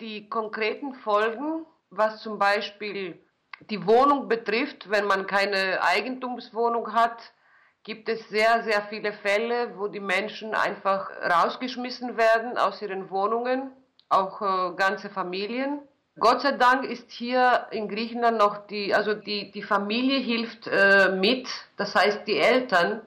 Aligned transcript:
die 0.00 0.28
konkreten 0.28 0.94
Folgen, 0.94 1.66
was 1.90 2.22
zum 2.22 2.38
Beispiel 2.38 3.18
die 3.70 3.86
Wohnung 3.86 4.28
betrifft, 4.28 4.90
wenn 4.90 5.06
man 5.06 5.26
keine 5.26 5.82
Eigentumswohnung 5.82 6.92
hat, 6.92 7.32
gibt 7.82 8.08
es 8.08 8.28
sehr, 8.28 8.62
sehr 8.62 8.82
viele 8.82 9.12
Fälle, 9.12 9.78
wo 9.78 9.88
die 9.88 10.00
Menschen 10.00 10.54
einfach 10.54 11.10
rausgeschmissen 11.22 12.16
werden 12.16 12.58
aus 12.58 12.82
ihren 12.82 13.10
Wohnungen, 13.10 13.72
auch 14.08 14.40
äh, 14.42 14.74
ganze 14.76 15.10
Familien. 15.10 15.80
Gott 16.18 16.42
sei 16.42 16.52
Dank 16.52 16.84
ist 16.84 17.10
hier 17.10 17.66
in 17.70 17.88
Griechenland 17.88 18.38
noch 18.38 18.66
die, 18.66 18.94
also 18.94 19.14
die, 19.14 19.50
die 19.52 19.62
Familie 19.62 20.18
hilft 20.18 20.66
äh, 20.66 21.10
mit, 21.10 21.48
das 21.76 21.94
heißt 21.94 22.26
die 22.26 22.38
Eltern. 22.38 23.02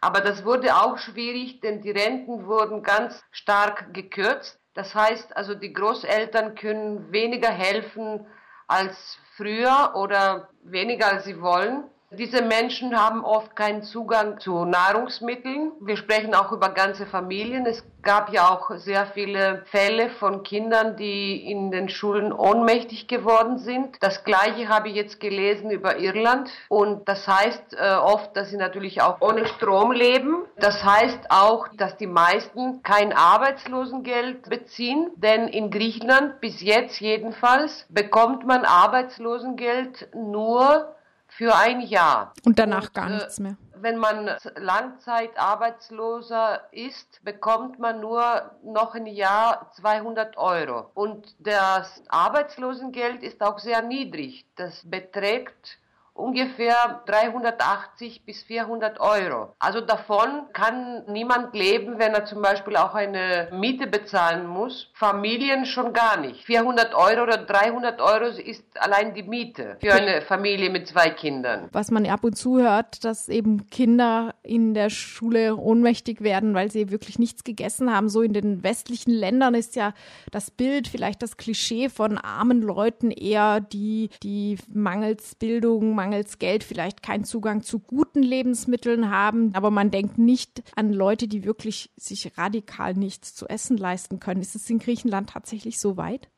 Aber 0.00 0.20
das 0.20 0.44
wurde 0.44 0.76
auch 0.76 0.98
schwierig, 0.98 1.60
denn 1.60 1.80
die 1.80 1.90
Renten 1.90 2.46
wurden 2.46 2.82
ganz 2.82 3.24
stark 3.30 3.94
gekürzt. 3.94 4.60
Das 4.76 4.94
heißt 4.94 5.34
also, 5.34 5.54
die 5.54 5.72
Großeltern 5.72 6.54
können 6.54 7.10
weniger 7.10 7.48
helfen 7.48 8.26
als 8.66 9.18
früher 9.34 9.94
oder 9.96 10.50
weniger 10.64 11.06
als 11.12 11.24
sie 11.24 11.40
wollen. 11.40 11.84
Diese 12.12 12.40
Menschen 12.40 12.96
haben 12.96 13.24
oft 13.24 13.56
keinen 13.56 13.82
Zugang 13.82 14.38
zu 14.38 14.64
Nahrungsmitteln. 14.64 15.72
Wir 15.80 15.96
sprechen 15.96 16.36
auch 16.36 16.52
über 16.52 16.68
ganze 16.68 17.04
Familien. 17.04 17.66
Es 17.66 17.82
gab 18.02 18.32
ja 18.32 18.48
auch 18.48 18.70
sehr 18.76 19.06
viele 19.06 19.64
Fälle 19.72 20.10
von 20.10 20.44
Kindern, 20.44 20.96
die 20.96 21.50
in 21.50 21.72
den 21.72 21.88
Schulen 21.88 22.32
ohnmächtig 22.32 23.08
geworden 23.08 23.58
sind. 23.58 23.96
Das 23.98 24.22
gleiche 24.22 24.68
habe 24.68 24.88
ich 24.88 24.94
jetzt 24.94 25.18
gelesen 25.18 25.72
über 25.72 25.98
Irland. 25.98 26.48
Und 26.68 27.08
das 27.08 27.26
heißt 27.26 27.74
äh, 27.74 27.94
oft, 27.96 28.36
dass 28.36 28.50
sie 28.50 28.56
natürlich 28.56 29.02
auch 29.02 29.20
ohne 29.20 29.44
Strom 29.44 29.90
leben. 29.90 30.44
Das 30.58 30.84
heißt 30.84 31.30
auch, 31.30 31.66
dass 31.74 31.96
die 31.96 32.06
meisten 32.06 32.84
kein 32.84 33.12
Arbeitslosengeld 33.12 34.48
beziehen. 34.48 35.10
Denn 35.16 35.48
in 35.48 35.72
Griechenland 35.72 36.40
bis 36.40 36.60
jetzt 36.60 37.00
jedenfalls 37.00 37.84
bekommt 37.88 38.46
man 38.46 38.64
Arbeitslosengeld 38.64 40.08
nur 40.14 40.92
für 41.36 41.54
ein 41.54 41.82
Jahr. 41.82 42.32
Und 42.44 42.58
danach 42.58 42.88
und, 42.88 42.94
gar 42.94 43.08
äh, 43.08 43.14
nichts 43.14 43.38
mehr. 43.38 43.56
Wenn 43.78 43.98
man 43.98 44.30
Langzeitarbeitsloser 44.56 46.62
ist, 46.72 47.22
bekommt 47.24 47.78
man 47.78 48.00
nur 48.00 48.50
noch 48.64 48.94
ein 48.94 49.04
Jahr 49.06 49.70
200 49.76 50.38
Euro. 50.38 50.90
Und 50.94 51.34
das 51.38 52.02
Arbeitslosengeld 52.08 53.22
ist 53.22 53.42
auch 53.42 53.58
sehr 53.58 53.82
niedrig. 53.82 54.46
Das 54.56 54.88
beträgt 54.88 55.78
ungefähr 56.16 57.02
380 57.06 58.24
bis 58.24 58.42
400 58.42 59.00
Euro. 59.00 59.54
Also 59.58 59.80
davon 59.80 60.28
kann 60.52 61.04
niemand 61.08 61.54
leben, 61.54 61.98
wenn 61.98 62.14
er 62.14 62.24
zum 62.24 62.42
Beispiel 62.42 62.76
auch 62.76 62.94
eine 62.94 63.48
Miete 63.52 63.86
bezahlen 63.86 64.46
muss. 64.46 64.90
Familien 64.94 65.66
schon 65.66 65.92
gar 65.92 66.18
nicht. 66.18 66.44
400 66.44 66.94
Euro 66.94 67.22
oder 67.22 67.38
300 67.38 68.00
Euro 68.00 68.26
ist 68.26 68.64
allein 68.74 69.14
die 69.14 69.22
Miete 69.22 69.76
für 69.80 69.92
eine 69.92 70.22
Familie 70.22 70.70
mit 70.70 70.88
zwei 70.88 71.10
Kindern. 71.10 71.68
Was 71.72 71.90
man 71.90 72.06
ab 72.06 72.24
und 72.24 72.36
zu 72.36 72.58
hört, 72.58 73.04
dass 73.04 73.28
eben 73.28 73.68
Kinder 73.70 74.34
in 74.42 74.74
der 74.74 74.90
Schule 74.90 75.56
ohnmächtig 75.56 76.22
werden, 76.22 76.54
weil 76.54 76.70
sie 76.70 76.90
wirklich 76.90 77.18
nichts 77.18 77.44
gegessen 77.44 77.94
haben. 77.94 78.08
So 78.08 78.22
in 78.22 78.32
den 78.32 78.62
westlichen 78.62 79.10
Ländern 79.12 79.54
ist 79.54 79.76
ja 79.76 79.92
das 80.30 80.50
Bild, 80.50 80.88
vielleicht 80.88 81.22
das 81.22 81.36
Klischee 81.36 81.88
von 81.88 82.18
armen 82.18 82.62
Leuten 82.62 83.10
eher 83.10 83.60
die, 83.60 84.10
die 84.22 84.58
mangels 84.72 85.34
Bildung, 85.34 85.94
mangels 85.94 86.05
Geld 86.38 86.64
vielleicht 86.64 87.02
keinen 87.02 87.24
Zugang 87.24 87.62
zu 87.62 87.78
guten 87.78 88.22
Lebensmitteln 88.22 89.10
haben. 89.10 89.52
Aber 89.54 89.70
man 89.70 89.90
denkt 89.90 90.18
nicht 90.18 90.62
an 90.74 90.92
Leute, 90.92 91.28
die 91.28 91.44
wirklich 91.44 91.90
sich 91.96 92.36
radikal 92.36 92.94
nichts 92.94 93.34
zu 93.34 93.48
essen 93.48 93.76
leisten 93.76 94.20
können. 94.20 94.40
Ist 94.40 94.56
es 94.56 94.68
in 94.70 94.78
Griechenland 94.78 95.30
tatsächlich 95.30 95.78
so 95.80 95.96
weit? 95.96 96.28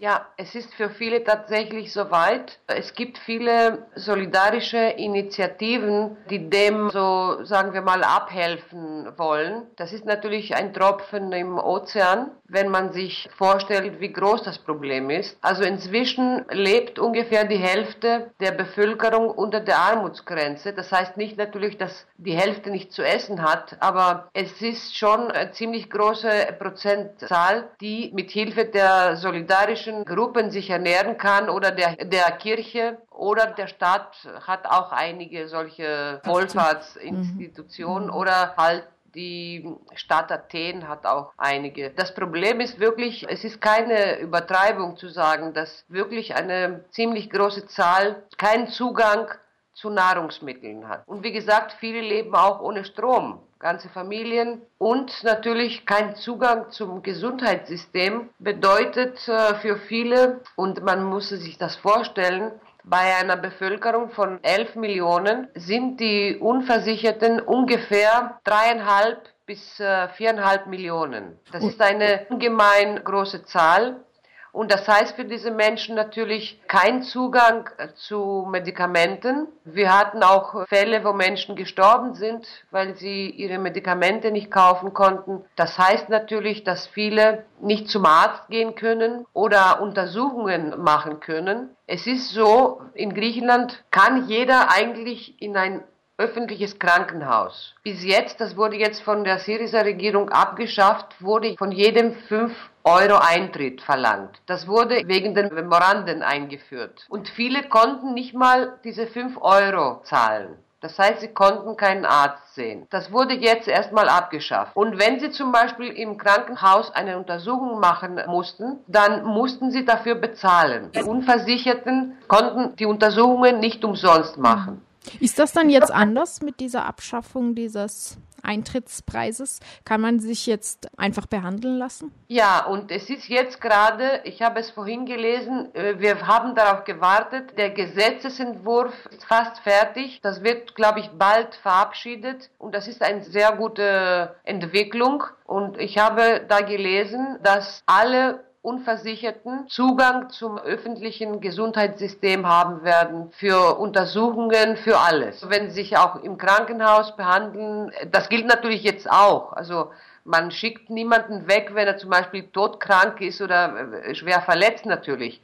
Ja, 0.00 0.26
es 0.38 0.54
ist 0.54 0.72
für 0.72 0.88
viele 0.88 1.24
tatsächlich 1.24 1.92
soweit. 1.92 2.58
Es 2.66 2.94
gibt 2.94 3.18
viele 3.18 3.86
solidarische 3.96 4.78
Initiativen, 4.78 6.16
die 6.30 6.48
dem 6.48 6.88
so, 6.88 7.44
sagen 7.44 7.74
wir 7.74 7.82
mal, 7.82 8.02
abhelfen 8.02 9.12
wollen. 9.18 9.66
Das 9.76 9.92
ist 9.92 10.06
natürlich 10.06 10.54
ein 10.54 10.72
Tropfen 10.72 11.30
im 11.32 11.58
Ozean, 11.58 12.30
wenn 12.50 12.68
man 12.68 12.92
sich 12.92 13.28
vorstellt, 13.36 14.00
wie 14.00 14.12
groß 14.12 14.42
das 14.42 14.58
Problem 14.58 15.10
ist. 15.10 15.36
Also 15.40 15.62
inzwischen 15.62 16.44
lebt 16.50 16.98
ungefähr 16.98 17.44
die 17.44 17.56
Hälfte 17.58 18.32
der 18.40 18.52
Bevölkerung 18.52 19.30
unter 19.30 19.60
der 19.60 19.78
Armutsgrenze. 19.78 20.72
Das 20.72 20.90
heißt 20.90 21.16
nicht 21.16 21.36
natürlich, 21.36 21.78
dass 21.78 22.06
die 22.16 22.36
Hälfte 22.36 22.70
nicht 22.70 22.92
zu 22.92 23.02
essen 23.02 23.42
hat, 23.42 23.76
aber 23.80 24.28
es 24.32 24.60
ist 24.60 24.96
schon 24.96 25.30
eine 25.30 25.52
ziemlich 25.52 25.90
große 25.90 26.28
Prozentzahl, 26.58 27.68
die 27.80 28.10
mit 28.14 28.30
Hilfe 28.30 28.64
der 28.64 29.16
solidarischen 29.16 30.04
Gruppen 30.04 30.50
sich 30.50 30.70
ernähren 30.70 31.18
kann 31.18 31.48
oder 31.48 31.70
der, 31.70 31.96
der 31.96 32.30
Kirche 32.32 32.98
oder 33.10 33.46
der 33.46 33.66
Staat 33.66 34.16
hat 34.46 34.66
auch 34.66 34.92
einige 34.92 35.48
solche 35.48 36.20
Wohlfahrtsinstitutionen 36.24 38.08
mhm. 38.08 38.14
oder 38.14 38.54
halt 38.56 38.84
die 39.14 39.68
Stadt 39.94 40.30
Athen 40.30 40.88
hat 40.88 41.06
auch 41.06 41.32
einige. 41.36 41.90
Das 41.90 42.14
Problem 42.14 42.60
ist 42.60 42.78
wirklich, 42.78 43.26
es 43.28 43.44
ist 43.44 43.60
keine 43.60 44.18
Übertreibung 44.18 44.96
zu 44.96 45.08
sagen, 45.08 45.52
dass 45.54 45.84
wirklich 45.88 46.34
eine 46.34 46.84
ziemlich 46.90 47.30
große 47.30 47.66
Zahl 47.66 48.22
keinen 48.36 48.68
Zugang 48.68 49.28
zu 49.74 49.90
Nahrungsmitteln 49.90 50.88
hat. 50.88 51.06
Und 51.06 51.22
wie 51.22 51.32
gesagt, 51.32 51.76
viele 51.80 52.00
leben 52.00 52.34
auch 52.34 52.60
ohne 52.60 52.84
Strom 52.84 53.40
ganze 53.60 53.90
Familien 53.90 54.62
und 54.78 55.22
natürlich 55.22 55.84
kein 55.84 56.16
Zugang 56.16 56.70
zum 56.70 57.02
Gesundheitssystem 57.02 58.30
bedeutet 58.38 59.28
äh, 59.28 59.54
für 59.56 59.76
viele, 59.76 60.40
und 60.56 60.82
man 60.82 61.04
muss 61.04 61.28
sich 61.28 61.58
das 61.58 61.76
vorstellen, 61.76 62.52
bei 62.90 63.16
einer 63.16 63.36
Bevölkerung 63.36 64.10
von 64.10 64.42
11 64.42 64.74
Millionen 64.74 65.46
sind 65.54 66.00
die 66.00 66.36
Unversicherten 66.36 67.40
ungefähr 67.40 68.40
dreieinhalb 68.42 69.28
bis 69.46 69.78
äh, 69.78 70.08
viereinhalb 70.08 70.66
Millionen. 70.66 71.38
Das 71.52 71.64
ist 71.64 71.80
eine 71.80 72.26
ungemein 72.28 73.02
große 73.02 73.44
Zahl. 73.44 74.04
Und 74.52 74.72
das 74.72 74.88
heißt 74.88 75.16
für 75.16 75.24
diese 75.24 75.50
Menschen 75.50 75.94
natürlich 75.94 76.60
kein 76.66 77.02
Zugang 77.02 77.70
zu 77.94 78.46
Medikamenten. 78.50 79.48
Wir 79.64 79.96
hatten 79.96 80.22
auch 80.22 80.66
Fälle, 80.66 81.04
wo 81.04 81.12
Menschen 81.12 81.56
gestorben 81.56 82.14
sind, 82.14 82.46
weil 82.70 82.96
sie 82.96 83.30
ihre 83.30 83.58
Medikamente 83.58 84.30
nicht 84.30 84.50
kaufen 84.50 84.92
konnten. 84.92 85.44
Das 85.56 85.78
heißt 85.78 86.08
natürlich, 86.08 86.64
dass 86.64 86.86
viele 86.86 87.44
nicht 87.60 87.88
zum 87.88 88.06
Arzt 88.06 88.48
gehen 88.48 88.74
können 88.74 89.26
oder 89.32 89.80
Untersuchungen 89.80 90.82
machen 90.82 91.20
können. 91.20 91.76
Es 91.86 92.06
ist 92.06 92.30
so, 92.30 92.82
in 92.94 93.14
Griechenland 93.14 93.84
kann 93.90 94.28
jeder 94.28 94.70
eigentlich 94.72 95.40
in 95.40 95.56
ein 95.56 95.84
öffentliches 96.20 96.78
Krankenhaus. 96.78 97.74
Bis 97.82 98.04
jetzt, 98.04 98.40
das 98.40 98.56
wurde 98.56 98.76
jetzt 98.76 99.02
von 99.02 99.24
der 99.24 99.38
Syriza-Regierung 99.38 100.28
abgeschafft, 100.28 101.06
wurde 101.20 101.56
von 101.56 101.72
jedem 101.72 102.14
fünf 102.28 102.52
Euro 102.84 103.18
Eintritt 103.18 103.80
verlangt. 103.80 104.38
Das 104.46 104.68
wurde 104.68 105.02
wegen 105.06 105.34
den 105.34 105.52
Memoranden 105.52 106.22
eingeführt. 106.22 107.06
Und 107.08 107.28
viele 107.28 107.68
konnten 107.68 108.14
nicht 108.14 108.34
mal 108.34 108.78
diese 108.84 109.06
5 109.06 109.38
Euro 109.40 110.02
zahlen. 110.04 110.56
Das 110.80 110.98
heißt, 110.98 111.20
sie 111.20 111.28
konnten 111.28 111.76
keinen 111.76 112.06
Arzt 112.06 112.54
sehen. 112.54 112.86
Das 112.88 113.12
wurde 113.12 113.34
jetzt 113.34 113.68
erstmal 113.68 114.08
abgeschafft. 114.08 114.74
Und 114.74 114.98
wenn 114.98 115.20
sie 115.20 115.30
zum 115.30 115.52
Beispiel 115.52 115.88
im 115.88 116.16
Krankenhaus 116.16 116.90
eine 116.92 117.18
Untersuchung 117.18 117.80
machen 117.80 118.18
mussten, 118.26 118.78
dann 118.86 119.24
mussten 119.24 119.70
sie 119.70 119.84
dafür 119.84 120.14
bezahlen. 120.14 120.90
Die 120.92 121.02
Unversicherten 121.02 122.16
konnten 122.28 122.76
die 122.76 122.86
Untersuchungen 122.86 123.60
nicht 123.60 123.84
umsonst 123.84 124.38
machen. 124.38 124.80
Ist 125.20 125.38
das 125.38 125.52
dann 125.52 125.70
jetzt 125.70 125.90
anders 125.90 126.42
mit 126.42 126.60
dieser 126.60 126.84
Abschaffung 126.84 127.54
dieses 127.54 128.18
Eintrittspreises? 128.42 129.60
Kann 129.84 130.00
man 130.00 130.20
sich 130.20 130.46
jetzt 130.46 130.88
einfach 130.98 131.26
behandeln 131.26 131.78
lassen? 131.78 132.12
Ja, 132.28 132.64
und 132.66 132.90
es 132.90 133.10
ist 133.10 133.28
jetzt 133.28 133.60
gerade, 133.60 134.20
ich 134.24 134.42
habe 134.42 134.60
es 134.60 134.70
vorhin 134.70 135.06
gelesen, 135.06 135.74
äh, 135.74 135.98
wir 135.98 136.26
haben 136.26 136.54
darauf 136.54 136.84
gewartet, 136.84 137.56
der 137.58 137.70
Gesetzesentwurf 137.70 138.92
ist 139.10 139.24
fast 139.24 139.58
fertig. 139.60 140.20
Das 140.22 140.42
wird, 140.42 140.74
glaube 140.74 141.00
ich, 141.00 141.10
bald 141.10 141.54
verabschiedet 141.56 142.50
und 142.58 142.74
das 142.74 142.88
ist 142.88 143.02
eine 143.02 143.24
sehr 143.24 143.52
gute 143.52 144.34
Entwicklung. 144.44 145.24
Und 145.44 145.78
ich 145.78 145.98
habe 145.98 146.44
da 146.48 146.60
gelesen, 146.60 147.38
dass 147.42 147.82
alle 147.86 148.44
Unversicherten 148.62 149.68
Zugang 149.68 150.28
zum 150.28 150.58
öffentlichen 150.58 151.40
Gesundheitssystem 151.40 152.46
haben 152.46 152.84
werden 152.84 153.32
für 153.32 153.78
Untersuchungen, 153.78 154.76
für 154.76 154.98
alles. 154.98 155.48
Wenn 155.48 155.70
sie 155.70 155.76
sich 155.76 155.96
auch 155.96 156.16
im 156.16 156.36
Krankenhaus 156.36 157.16
behandeln, 157.16 157.90
das 158.10 158.28
gilt 158.28 158.46
natürlich 158.46 158.82
jetzt 158.82 159.10
auch. 159.10 159.54
Also 159.54 159.92
man 160.24 160.50
schickt 160.50 160.90
niemanden 160.90 161.48
weg, 161.48 161.70
wenn 161.72 161.86
er 161.86 161.96
zum 161.96 162.10
Beispiel 162.10 162.48
todkrank 162.48 163.22
ist 163.22 163.40
oder 163.40 163.94
äh, 164.04 164.14
schwer 164.14 164.42
verletzt 164.42 164.84
natürlich. 164.84 165.40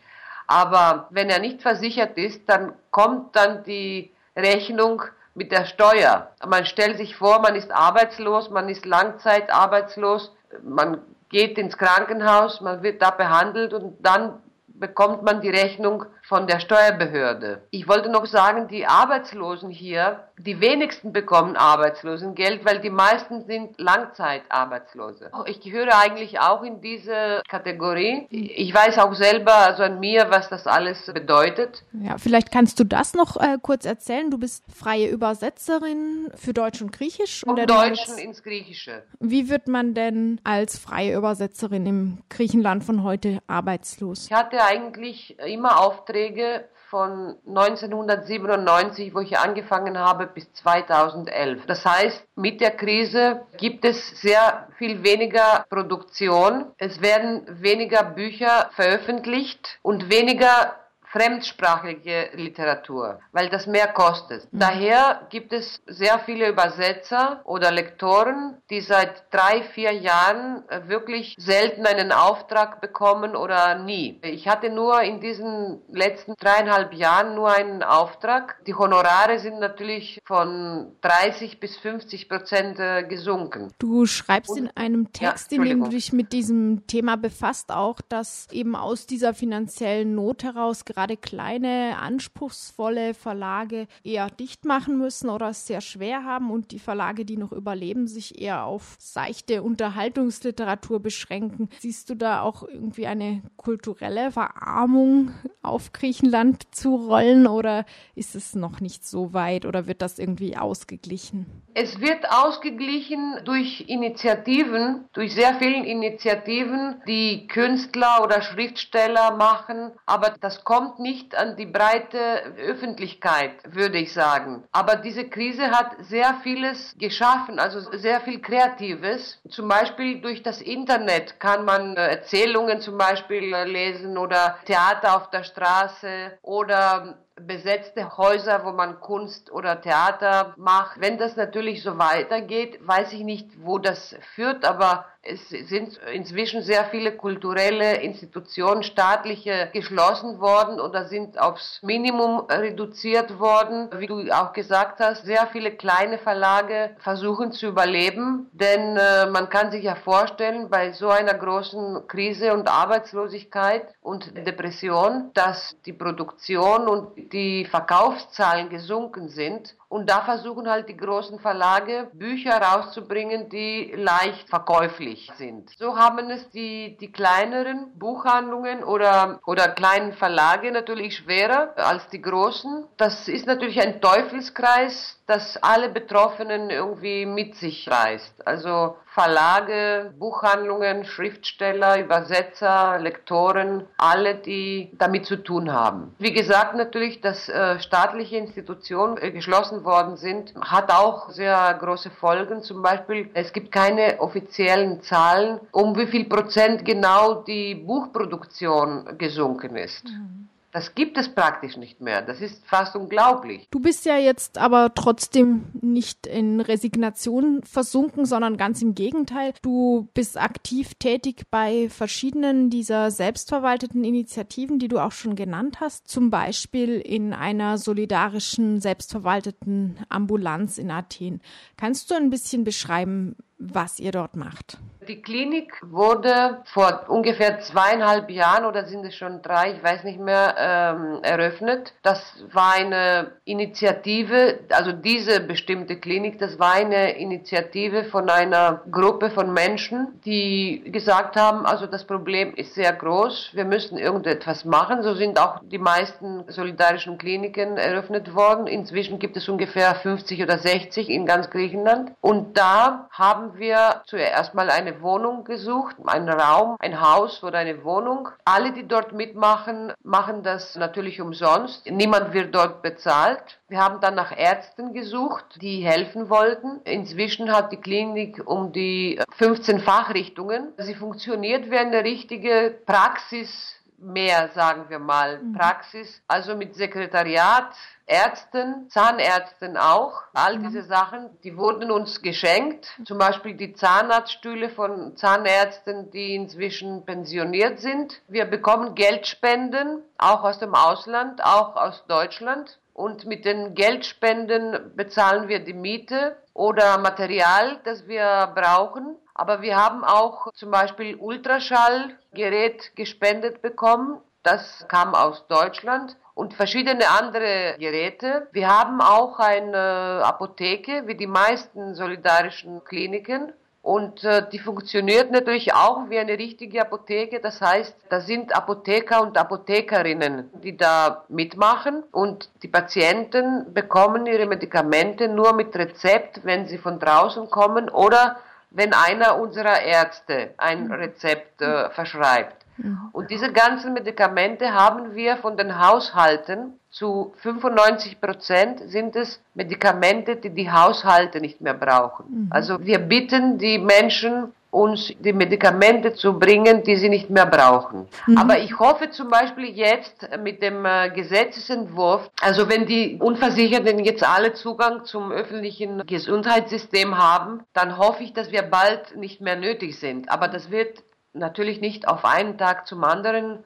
Aber 0.46 1.08
wenn 1.10 1.30
er 1.30 1.38
nicht 1.38 1.62
versichert 1.62 2.18
ist, 2.18 2.46
dann 2.48 2.74
kommt 2.90 3.34
dann 3.34 3.64
die 3.64 4.12
Rechnung 4.36 5.02
mit 5.34 5.52
der 5.52 5.64
Steuer. 5.64 6.32
Man 6.46 6.66
stellt 6.66 6.98
sich 6.98 7.16
vor, 7.16 7.40
man 7.40 7.56
ist 7.56 7.70
arbeitslos, 7.72 8.50
man 8.50 8.68
ist 8.68 8.84
langzeitarbeitslos, 8.84 10.32
man 10.62 11.00
geht 11.28 11.58
ins 11.58 11.76
Krankenhaus, 11.76 12.60
man 12.60 12.82
wird 12.82 13.02
da 13.02 13.10
behandelt 13.10 13.72
und 13.72 13.96
dann 14.00 14.42
bekommt 14.68 15.22
man 15.22 15.40
die 15.40 15.50
Rechnung 15.50 16.04
von 16.28 16.48
der 16.48 16.58
Steuerbehörde. 16.58 17.62
Ich 17.70 17.86
wollte 17.86 18.08
noch 18.08 18.26
sagen, 18.26 18.66
die 18.66 18.84
Arbeitslosen 18.84 19.70
hier, 19.70 20.24
die 20.38 20.60
wenigsten 20.60 21.12
bekommen 21.12 21.56
Arbeitslosengeld, 21.56 22.64
weil 22.64 22.80
die 22.80 22.90
meisten 22.90 23.46
sind 23.46 23.78
Langzeitarbeitslose. 23.78 25.30
Ich 25.46 25.60
gehöre 25.60 25.96
eigentlich 25.96 26.40
auch 26.40 26.62
in 26.64 26.80
diese 26.80 27.42
Kategorie. 27.48 28.26
Ich 28.30 28.74
weiß 28.74 28.98
auch 28.98 29.14
selber, 29.14 29.54
also 29.54 29.84
an 29.84 30.00
mir, 30.00 30.26
was 30.28 30.48
das 30.48 30.66
alles 30.66 31.06
bedeutet. 31.06 31.84
Ja, 31.92 32.18
vielleicht 32.18 32.50
kannst 32.50 32.80
du 32.80 32.84
das 32.84 33.14
noch 33.14 33.36
äh, 33.36 33.58
kurz 33.62 33.84
erzählen. 33.84 34.30
Du 34.30 34.38
bist 34.38 34.64
freie 34.74 35.08
Übersetzerin 35.08 36.32
für 36.34 36.52
Deutsch 36.52 36.82
und 36.82 36.92
Griechisch. 36.92 37.42
Vom 37.46 37.54
Deutschen 37.54 38.18
ins 38.18 38.42
Griechische. 38.42 39.04
Wie 39.20 39.48
wird 39.48 39.68
man 39.68 39.94
denn 39.94 40.40
als 40.42 40.76
freie 40.76 41.16
Übersetzerin 41.16 41.86
im 41.86 42.18
Griechenland 42.30 42.82
von 42.82 43.04
heute 43.04 43.38
arbeitslos? 43.46 44.26
Ich 44.26 44.32
hatte 44.32 44.62
eigentlich 44.64 45.38
immer 45.38 45.80
Aufträge 46.16 46.64
von 46.88 47.36
1997, 47.46 49.14
wo 49.14 49.20
ich 49.20 49.38
angefangen 49.38 49.98
habe, 49.98 50.26
bis 50.26 50.50
2011. 50.54 51.66
Das 51.66 51.84
heißt, 51.84 52.26
mit 52.36 52.60
der 52.62 52.70
Krise 52.70 53.42
gibt 53.58 53.84
es 53.84 54.20
sehr 54.22 54.68
viel 54.78 55.02
weniger 55.02 55.66
Produktion. 55.68 56.72
Es 56.78 57.02
werden 57.02 57.42
weniger 57.60 58.02
Bücher 58.02 58.70
veröffentlicht 58.74 59.78
und 59.82 60.08
weniger 60.08 60.76
fremdsprachige 61.16 62.30
Literatur, 62.34 63.20
weil 63.32 63.48
das 63.48 63.66
mehr 63.66 63.88
kostet. 63.88 64.52
Mhm. 64.52 64.58
Daher 64.58 65.26
gibt 65.30 65.52
es 65.54 65.80
sehr 65.86 66.18
viele 66.20 66.48
Übersetzer 66.50 67.40
oder 67.44 67.70
Lektoren, 67.70 68.58
die 68.68 68.82
seit 68.82 69.32
drei, 69.32 69.62
vier 69.62 69.92
Jahren 69.92 70.68
äh, 70.68 70.88
wirklich 70.88 71.34
selten 71.38 71.86
einen 71.86 72.12
Auftrag 72.12 72.82
bekommen 72.82 73.34
oder 73.34 73.78
nie. 73.78 74.20
Ich 74.22 74.46
hatte 74.46 74.68
nur 74.68 75.00
in 75.02 75.20
diesen 75.20 75.80
letzten 75.88 76.34
dreieinhalb 76.38 76.92
Jahren 76.92 77.34
nur 77.34 77.50
einen 77.50 77.82
Auftrag. 77.82 78.62
Die 78.66 78.74
Honorare 78.74 79.38
sind 79.38 79.58
natürlich 79.58 80.20
von 80.24 80.92
30 81.00 81.60
bis 81.60 81.78
50 81.78 82.28
Prozent 82.28 82.78
äh, 82.78 83.04
gesunken. 83.04 83.72
Du 83.78 84.04
schreibst 84.04 84.50
Und, 84.50 84.58
in 84.58 84.70
einem 84.74 85.12
Text, 85.12 85.50
ja, 85.52 85.62
in 85.62 85.68
dem 85.68 85.84
du 85.84 85.90
dich 85.90 86.12
mit 86.12 86.34
diesem 86.34 86.86
Thema 86.86 87.16
befasst, 87.16 87.72
auch, 87.72 88.00
dass 88.06 88.48
eben 88.52 88.76
aus 88.76 89.06
dieser 89.06 89.32
finanziellen 89.32 90.14
Not 90.14 90.44
heraus 90.44 90.84
gerade 90.84 91.05
gerade 91.06 91.16
kleine, 91.16 91.98
anspruchsvolle 92.00 93.14
Verlage 93.14 93.86
eher 94.02 94.28
dicht 94.28 94.64
machen 94.64 94.98
müssen 94.98 95.30
oder 95.30 95.50
es 95.50 95.64
sehr 95.66 95.80
schwer 95.80 96.24
haben 96.24 96.50
und 96.50 96.72
die 96.72 96.80
Verlage, 96.80 97.24
die 97.24 97.36
noch 97.36 97.52
überleben, 97.52 98.08
sich 98.08 98.40
eher 98.40 98.64
auf 98.64 98.96
seichte 98.98 99.62
Unterhaltungsliteratur 99.62 100.98
beschränken. 100.98 101.68
Siehst 101.78 102.10
du 102.10 102.16
da 102.16 102.40
auch 102.40 102.64
irgendwie 102.64 103.06
eine 103.06 103.42
kulturelle 103.56 104.32
Verarmung 104.32 105.30
auf 105.62 105.92
Griechenland 105.92 106.74
zu 106.74 106.96
rollen 106.96 107.46
oder 107.46 107.84
ist 108.16 108.34
es 108.34 108.56
noch 108.56 108.80
nicht 108.80 109.06
so 109.06 109.32
weit 109.32 109.64
oder 109.64 109.86
wird 109.86 110.02
das 110.02 110.18
irgendwie 110.18 110.56
ausgeglichen? 110.56 111.46
Es 111.74 112.00
wird 112.00 112.28
ausgeglichen 112.30 113.38
durch 113.44 113.84
Initiativen, 113.86 115.04
durch 115.12 115.34
sehr 115.34 115.54
viele 115.56 115.84
Initiativen, 115.86 117.02
die 117.06 117.46
Künstler 117.46 118.22
oder 118.24 118.42
Schriftsteller 118.42 119.36
machen, 119.36 119.92
aber 120.06 120.34
das 120.40 120.64
kommt 120.64 120.95
nicht 120.98 121.36
an 121.36 121.56
die 121.56 121.66
breite 121.66 122.18
Öffentlichkeit, 122.58 123.52
würde 123.64 123.98
ich 123.98 124.12
sagen. 124.12 124.64
Aber 124.72 124.96
diese 124.96 125.28
Krise 125.28 125.70
hat 125.70 125.96
sehr 126.00 126.34
vieles 126.42 126.94
geschaffen, 126.98 127.58
also 127.58 127.80
sehr 127.92 128.20
viel 128.20 128.40
Kreatives. 128.40 129.38
Zum 129.48 129.68
Beispiel 129.68 130.20
durch 130.20 130.42
das 130.42 130.60
Internet 130.60 131.40
kann 131.40 131.64
man 131.64 131.96
äh, 131.96 132.08
Erzählungen 132.08 132.80
zum 132.80 132.98
Beispiel 132.98 133.52
äh, 133.52 133.64
lesen 133.64 134.18
oder 134.18 134.58
Theater 134.64 135.16
auf 135.16 135.30
der 135.30 135.44
Straße 135.44 136.38
oder 136.42 137.18
besetzte 137.40 138.16
Häuser, 138.16 138.64
wo 138.64 138.72
man 138.72 139.00
Kunst 139.00 139.52
oder 139.52 139.80
Theater 139.80 140.54
macht. 140.56 141.00
Wenn 141.00 141.18
das 141.18 141.36
natürlich 141.36 141.82
so 141.82 141.98
weitergeht, 141.98 142.78
weiß 142.86 143.12
ich 143.12 143.24
nicht, 143.24 143.48
wo 143.62 143.78
das 143.78 144.16
führt, 144.34 144.64
aber 144.64 145.06
es 145.28 145.48
sind 145.48 145.98
inzwischen 146.12 146.62
sehr 146.62 146.84
viele 146.86 147.12
kulturelle 147.12 147.96
Institutionen, 147.96 148.82
staatliche, 148.82 149.70
geschlossen 149.72 150.40
worden 150.40 150.80
oder 150.80 151.06
sind 151.06 151.40
aufs 151.40 151.80
Minimum 151.82 152.46
reduziert 152.48 153.38
worden. 153.38 153.90
Wie 153.98 154.06
du 154.06 154.30
auch 154.30 154.52
gesagt 154.52 155.00
hast, 155.00 155.24
sehr 155.24 155.48
viele 155.48 155.72
kleine 155.72 156.18
Verlage 156.18 156.96
versuchen 157.00 157.52
zu 157.52 157.66
überleben, 157.66 158.48
denn 158.52 158.96
äh, 158.96 159.26
man 159.26 159.48
kann 159.48 159.70
sich 159.70 159.84
ja 159.84 159.96
vorstellen, 159.96 160.70
bei 160.70 160.92
so 160.92 161.08
einer 161.08 161.34
großen 161.34 162.06
Krise 162.06 162.54
und 162.54 162.68
Arbeitslosigkeit 162.68 163.94
und 164.00 164.36
Depression, 164.46 165.30
dass 165.34 165.76
die 165.86 165.92
Produktion 165.92 166.88
und 166.88 167.25
die 167.32 167.64
Verkaufszahlen 167.64 168.68
gesunken 168.68 169.28
sind. 169.28 169.76
Und 169.88 170.10
da 170.10 170.22
versuchen 170.22 170.68
halt 170.68 170.88
die 170.88 170.96
großen 170.96 171.38
Verlage 171.38 172.10
Bücher 172.12 172.60
rauszubringen, 172.60 173.48
die 173.48 173.92
leicht 173.96 174.48
verkäuflich 174.48 175.30
sind. 175.36 175.70
So 175.78 175.96
haben 175.96 176.30
es 176.30 176.50
die, 176.50 176.96
die 177.00 177.12
kleineren 177.12 177.92
Buchhandlungen 177.98 178.82
oder, 178.82 179.40
oder 179.46 179.68
kleinen 179.68 180.12
Verlage 180.12 180.72
natürlich 180.72 181.16
schwerer 181.16 181.72
als 181.76 182.08
die 182.08 182.20
großen. 182.20 182.86
Das 182.96 183.28
ist 183.28 183.46
natürlich 183.46 183.80
ein 183.80 184.00
Teufelskreis, 184.00 185.20
das 185.26 185.56
alle 185.62 185.88
Betroffenen 185.88 186.70
irgendwie 186.70 187.26
mit 187.26 187.56
sich 187.56 187.88
reißt. 187.88 188.46
Also 188.46 188.96
Verlage, 189.16 190.12
Buchhandlungen, 190.18 191.06
Schriftsteller, 191.06 191.98
Übersetzer, 191.98 192.98
Lektoren, 192.98 193.86
alle, 193.96 194.34
die 194.34 194.90
damit 194.98 195.24
zu 195.24 195.36
tun 195.36 195.72
haben. 195.72 196.14
Wie 196.18 196.34
gesagt, 196.34 196.76
natürlich, 196.76 197.22
dass 197.22 197.48
äh, 197.48 197.80
staatliche 197.80 198.36
Institutionen 198.36 199.16
äh, 199.16 199.30
geschlossen 199.30 199.75
worden 199.84 200.16
sind, 200.16 200.54
hat 200.60 200.90
auch 200.90 201.30
sehr 201.30 201.74
große 201.74 202.10
Folgen. 202.10 202.62
Zum 202.62 202.82
Beispiel, 202.82 203.30
es 203.34 203.52
gibt 203.52 203.72
keine 203.72 204.20
offiziellen 204.20 205.02
Zahlen, 205.02 205.60
um 205.72 205.96
wie 205.96 206.06
viel 206.06 206.24
Prozent 206.26 206.84
genau 206.84 207.42
die 207.42 207.74
Buchproduktion 207.74 209.16
gesunken 209.18 209.76
ist. 209.76 210.04
Mhm. 210.04 210.48
Das 210.76 210.94
gibt 210.94 211.16
es 211.16 211.30
praktisch 211.30 211.78
nicht 211.78 212.02
mehr. 212.02 212.20
Das 212.20 212.42
ist 212.42 212.66
fast 212.66 212.96
unglaublich. 212.96 213.66
Du 213.70 213.80
bist 213.80 214.04
ja 214.04 214.18
jetzt 214.18 214.58
aber 214.58 214.92
trotzdem 214.94 215.64
nicht 215.80 216.26
in 216.26 216.60
Resignation 216.60 217.62
versunken, 217.62 218.26
sondern 218.26 218.58
ganz 218.58 218.82
im 218.82 218.94
Gegenteil. 218.94 219.54
Du 219.62 220.10
bist 220.12 220.38
aktiv 220.38 220.92
tätig 220.98 221.44
bei 221.50 221.88
verschiedenen 221.88 222.68
dieser 222.68 223.10
selbstverwalteten 223.10 224.04
Initiativen, 224.04 224.78
die 224.78 224.88
du 224.88 224.98
auch 224.98 225.12
schon 225.12 225.34
genannt 225.34 225.80
hast. 225.80 226.08
Zum 226.08 226.28
Beispiel 226.28 227.00
in 227.00 227.32
einer 227.32 227.78
solidarischen, 227.78 228.78
selbstverwalteten 228.78 229.96
Ambulanz 230.10 230.76
in 230.76 230.90
Athen. 230.90 231.40
Kannst 231.78 232.10
du 232.10 232.14
ein 232.14 232.28
bisschen 232.28 232.64
beschreiben, 232.64 233.34
was 233.58 233.98
ihr 233.98 234.12
dort 234.12 234.36
macht? 234.36 234.78
Die 235.08 235.22
Klinik 235.22 235.72
wurde 235.82 236.62
vor 236.64 237.04
ungefähr 237.08 237.60
zweieinhalb 237.60 238.28
Jahren 238.28 238.64
oder 238.64 238.86
sind 238.86 239.04
es 239.04 239.14
schon 239.14 239.40
drei, 239.40 239.72
ich 239.72 239.82
weiß 239.82 240.02
nicht 240.02 240.18
mehr, 240.18 240.56
ähm, 240.58 241.20
eröffnet. 241.22 241.94
Das 242.02 242.44
war 242.52 242.72
eine 242.74 243.32
Initiative, 243.44 244.58
also 244.70 244.90
diese 244.90 245.40
bestimmte 245.40 245.96
Klinik, 245.96 246.40
das 246.40 246.58
war 246.58 246.72
eine 246.72 247.16
Initiative 247.18 248.04
von 248.04 248.28
einer 248.28 248.82
Gruppe 248.90 249.30
von 249.30 249.52
Menschen, 249.52 250.20
die 250.24 250.82
gesagt 250.86 251.36
haben, 251.36 251.66
also 251.66 251.86
das 251.86 252.04
Problem 252.04 252.54
ist 252.54 252.74
sehr 252.74 252.92
groß, 252.92 253.50
wir 253.52 253.64
müssen 253.64 253.98
irgendetwas 253.98 254.64
machen. 254.64 255.04
So 255.04 255.14
sind 255.14 255.38
auch 255.40 255.60
die 255.62 255.78
meisten 255.78 256.44
solidarischen 256.48 257.16
Kliniken 257.16 257.76
eröffnet 257.76 258.34
worden. 258.34 258.66
Inzwischen 258.66 259.20
gibt 259.20 259.36
es 259.36 259.48
ungefähr 259.48 259.94
50 259.94 260.42
oder 260.42 260.58
60 260.58 261.08
in 261.10 261.26
ganz 261.26 261.48
Griechenland. 261.50 262.12
Und 262.20 262.58
da 262.58 263.08
haben 263.12 263.45
wir 263.54 264.02
zuerst 264.06 264.54
mal 264.54 264.70
eine 264.70 265.00
Wohnung 265.02 265.44
gesucht, 265.44 265.96
einen 266.04 266.28
Raum, 266.28 266.76
ein 266.80 267.00
Haus 267.00 267.42
oder 267.42 267.58
eine 267.58 267.84
Wohnung. 267.84 268.28
Alle, 268.44 268.72
die 268.72 268.86
dort 268.86 269.12
mitmachen, 269.12 269.92
machen 270.02 270.42
das 270.42 270.76
natürlich 270.76 271.20
umsonst. 271.20 271.88
Niemand 271.90 272.34
wird 272.34 272.54
dort 272.54 272.82
bezahlt. 272.82 273.58
Wir 273.68 273.78
haben 273.78 274.00
dann 274.00 274.14
nach 274.14 274.36
Ärzten 274.36 274.92
gesucht, 274.92 275.44
die 275.60 275.80
helfen 275.80 276.30
wollten. 276.30 276.80
Inzwischen 276.84 277.52
hat 277.52 277.72
die 277.72 277.80
Klinik 277.80 278.42
um 278.44 278.72
die 278.72 279.20
15 279.36 279.80
Fachrichtungen. 279.80 280.72
Sie 280.78 280.94
funktioniert 280.94 281.70
wie 281.70 281.78
eine 281.78 282.04
richtige 282.04 282.76
Praxis 282.86 283.75
mehr, 283.98 284.50
sagen 284.54 284.86
wir 284.88 284.98
mal, 284.98 285.38
mhm. 285.38 285.52
Praxis, 285.54 286.22
also 286.28 286.56
mit 286.56 286.74
Sekretariat, 286.74 287.72
Ärzten, 288.06 288.88
Zahnärzten 288.88 289.76
auch. 289.76 290.22
All 290.32 290.58
diese 290.58 290.82
Sachen, 290.84 291.28
die 291.42 291.56
wurden 291.56 291.90
uns 291.90 292.22
geschenkt. 292.22 292.86
Zum 293.04 293.18
Beispiel 293.18 293.54
die 293.54 293.74
Zahnarztstühle 293.74 294.70
von 294.70 295.16
Zahnärzten, 295.16 296.10
die 296.12 296.36
inzwischen 296.36 297.04
pensioniert 297.04 297.80
sind. 297.80 298.22
Wir 298.28 298.44
bekommen 298.44 298.94
Geldspenden, 298.94 300.02
auch 300.18 300.44
aus 300.44 300.60
dem 300.60 300.74
Ausland, 300.74 301.44
auch 301.44 301.74
aus 301.74 302.04
Deutschland. 302.06 302.78
Und 302.94 303.26
mit 303.26 303.44
den 303.44 303.74
Geldspenden 303.74 304.92
bezahlen 304.94 305.48
wir 305.48 305.60
die 305.60 305.74
Miete 305.74 306.36
oder 306.54 306.98
Material, 306.98 307.80
das 307.84 308.06
wir 308.06 308.52
brauchen. 308.54 309.16
Aber 309.38 309.60
wir 309.60 309.76
haben 309.76 310.02
auch 310.02 310.50
zum 310.54 310.70
Beispiel 310.70 311.14
Ultraschallgerät 311.16 312.96
gespendet 312.96 313.60
bekommen. 313.60 314.18
Das 314.42 314.86
kam 314.88 315.14
aus 315.14 315.46
Deutschland 315.48 316.16
und 316.32 316.54
verschiedene 316.54 317.04
andere 317.10 317.76
Geräte. 317.78 318.46
Wir 318.52 318.68
haben 318.68 319.02
auch 319.02 319.38
eine 319.38 320.22
Apotheke, 320.24 321.06
wie 321.06 321.16
die 321.16 321.26
meisten 321.26 321.94
solidarischen 321.94 322.82
Kliniken. 322.84 323.52
Und 323.82 324.24
äh, 324.24 324.48
die 324.50 324.58
funktioniert 324.58 325.30
natürlich 325.30 325.74
auch 325.74 326.08
wie 326.08 326.18
eine 326.18 326.38
richtige 326.38 326.80
Apotheke. 326.80 327.38
Das 327.38 327.60
heißt, 327.60 327.94
da 328.08 328.20
sind 328.20 328.56
Apotheker 328.56 329.20
und 329.20 329.36
Apothekerinnen, 329.36 330.50
die 330.62 330.78
da 330.78 331.24
mitmachen. 331.28 332.02
Und 332.10 332.48
die 332.62 332.68
Patienten 332.68 333.74
bekommen 333.74 334.26
ihre 334.26 334.46
Medikamente 334.46 335.28
nur 335.28 335.52
mit 335.52 335.76
Rezept, 335.76 336.40
wenn 336.44 336.66
sie 336.66 336.78
von 336.78 336.98
draußen 336.98 337.50
kommen 337.50 337.90
oder 337.90 338.36
wenn 338.76 338.92
einer 338.92 339.40
unserer 339.40 339.82
Ärzte 339.82 340.54
ein 340.58 340.92
Rezept 340.92 341.62
äh, 341.62 341.90
verschreibt. 341.90 342.66
Und 343.12 343.30
diese 343.30 343.52
ganzen 343.52 343.94
Medikamente 343.94 344.74
haben 344.74 345.14
wir 345.14 345.38
von 345.38 345.56
den 345.56 345.78
Haushalten 345.78 346.78
zu 346.90 347.32
95 347.38 348.20
Prozent 348.20 348.80
sind 348.86 349.16
es 349.16 349.40
Medikamente, 349.54 350.36
die 350.36 350.50
die 350.50 350.70
Haushalte 350.70 351.40
nicht 351.40 351.60
mehr 351.60 351.74
brauchen. 351.74 352.24
Mhm. 352.28 352.46
Also 352.50 352.84
wir 352.84 352.98
bitten 352.98 353.58
die 353.58 353.78
Menschen, 353.78 354.52
uns 354.76 355.12
die 355.18 355.32
Medikamente 355.32 356.12
zu 356.12 356.38
bringen, 356.38 356.82
die 356.82 356.96
sie 356.96 357.08
nicht 357.08 357.30
mehr 357.30 357.46
brauchen. 357.46 358.06
Mhm. 358.26 358.36
Aber 358.36 358.58
ich 358.58 358.78
hoffe 358.78 359.10
zum 359.10 359.28
Beispiel 359.30 359.70
jetzt 359.70 360.28
mit 360.42 360.62
dem 360.62 360.84
äh, 360.84 361.10
Gesetzesentwurf, 361.10 362.30
also 362.42 362.68
wenn 362.68 362.86
die 362.86 363.18
Unversicherten 363.18 364.04
jetzt 364.04 364.22
alle 364.22 364.52
Zugang 364.52 365.04
zum 365.04 365.32
öffentlichen 365.32 366.04
Gesundheitssystem 366.06 367.16
haben, 367.16 367.62
dann 367.72 367.96
hoffe 367.96 368.22
ich, 368.22 368.34
dass 368.34 368.52
wir 368.52 368.62
bald 368.62 369.16
nicht 369.16 369.40
mehr 369.40 369.56
nötig 369.56 369.98
sind. 369.98 370.30
Aber 370.30 370.48
das 370.48 370.70
wird 370.70 371.02
natürlich 371.32 371.80
nicht 371.80 372.06
auf 372.06 372.24
einen 372.24 372.58
Tag 372.58 372.86
zum 372.86 373.02
anderen 373.04 373.64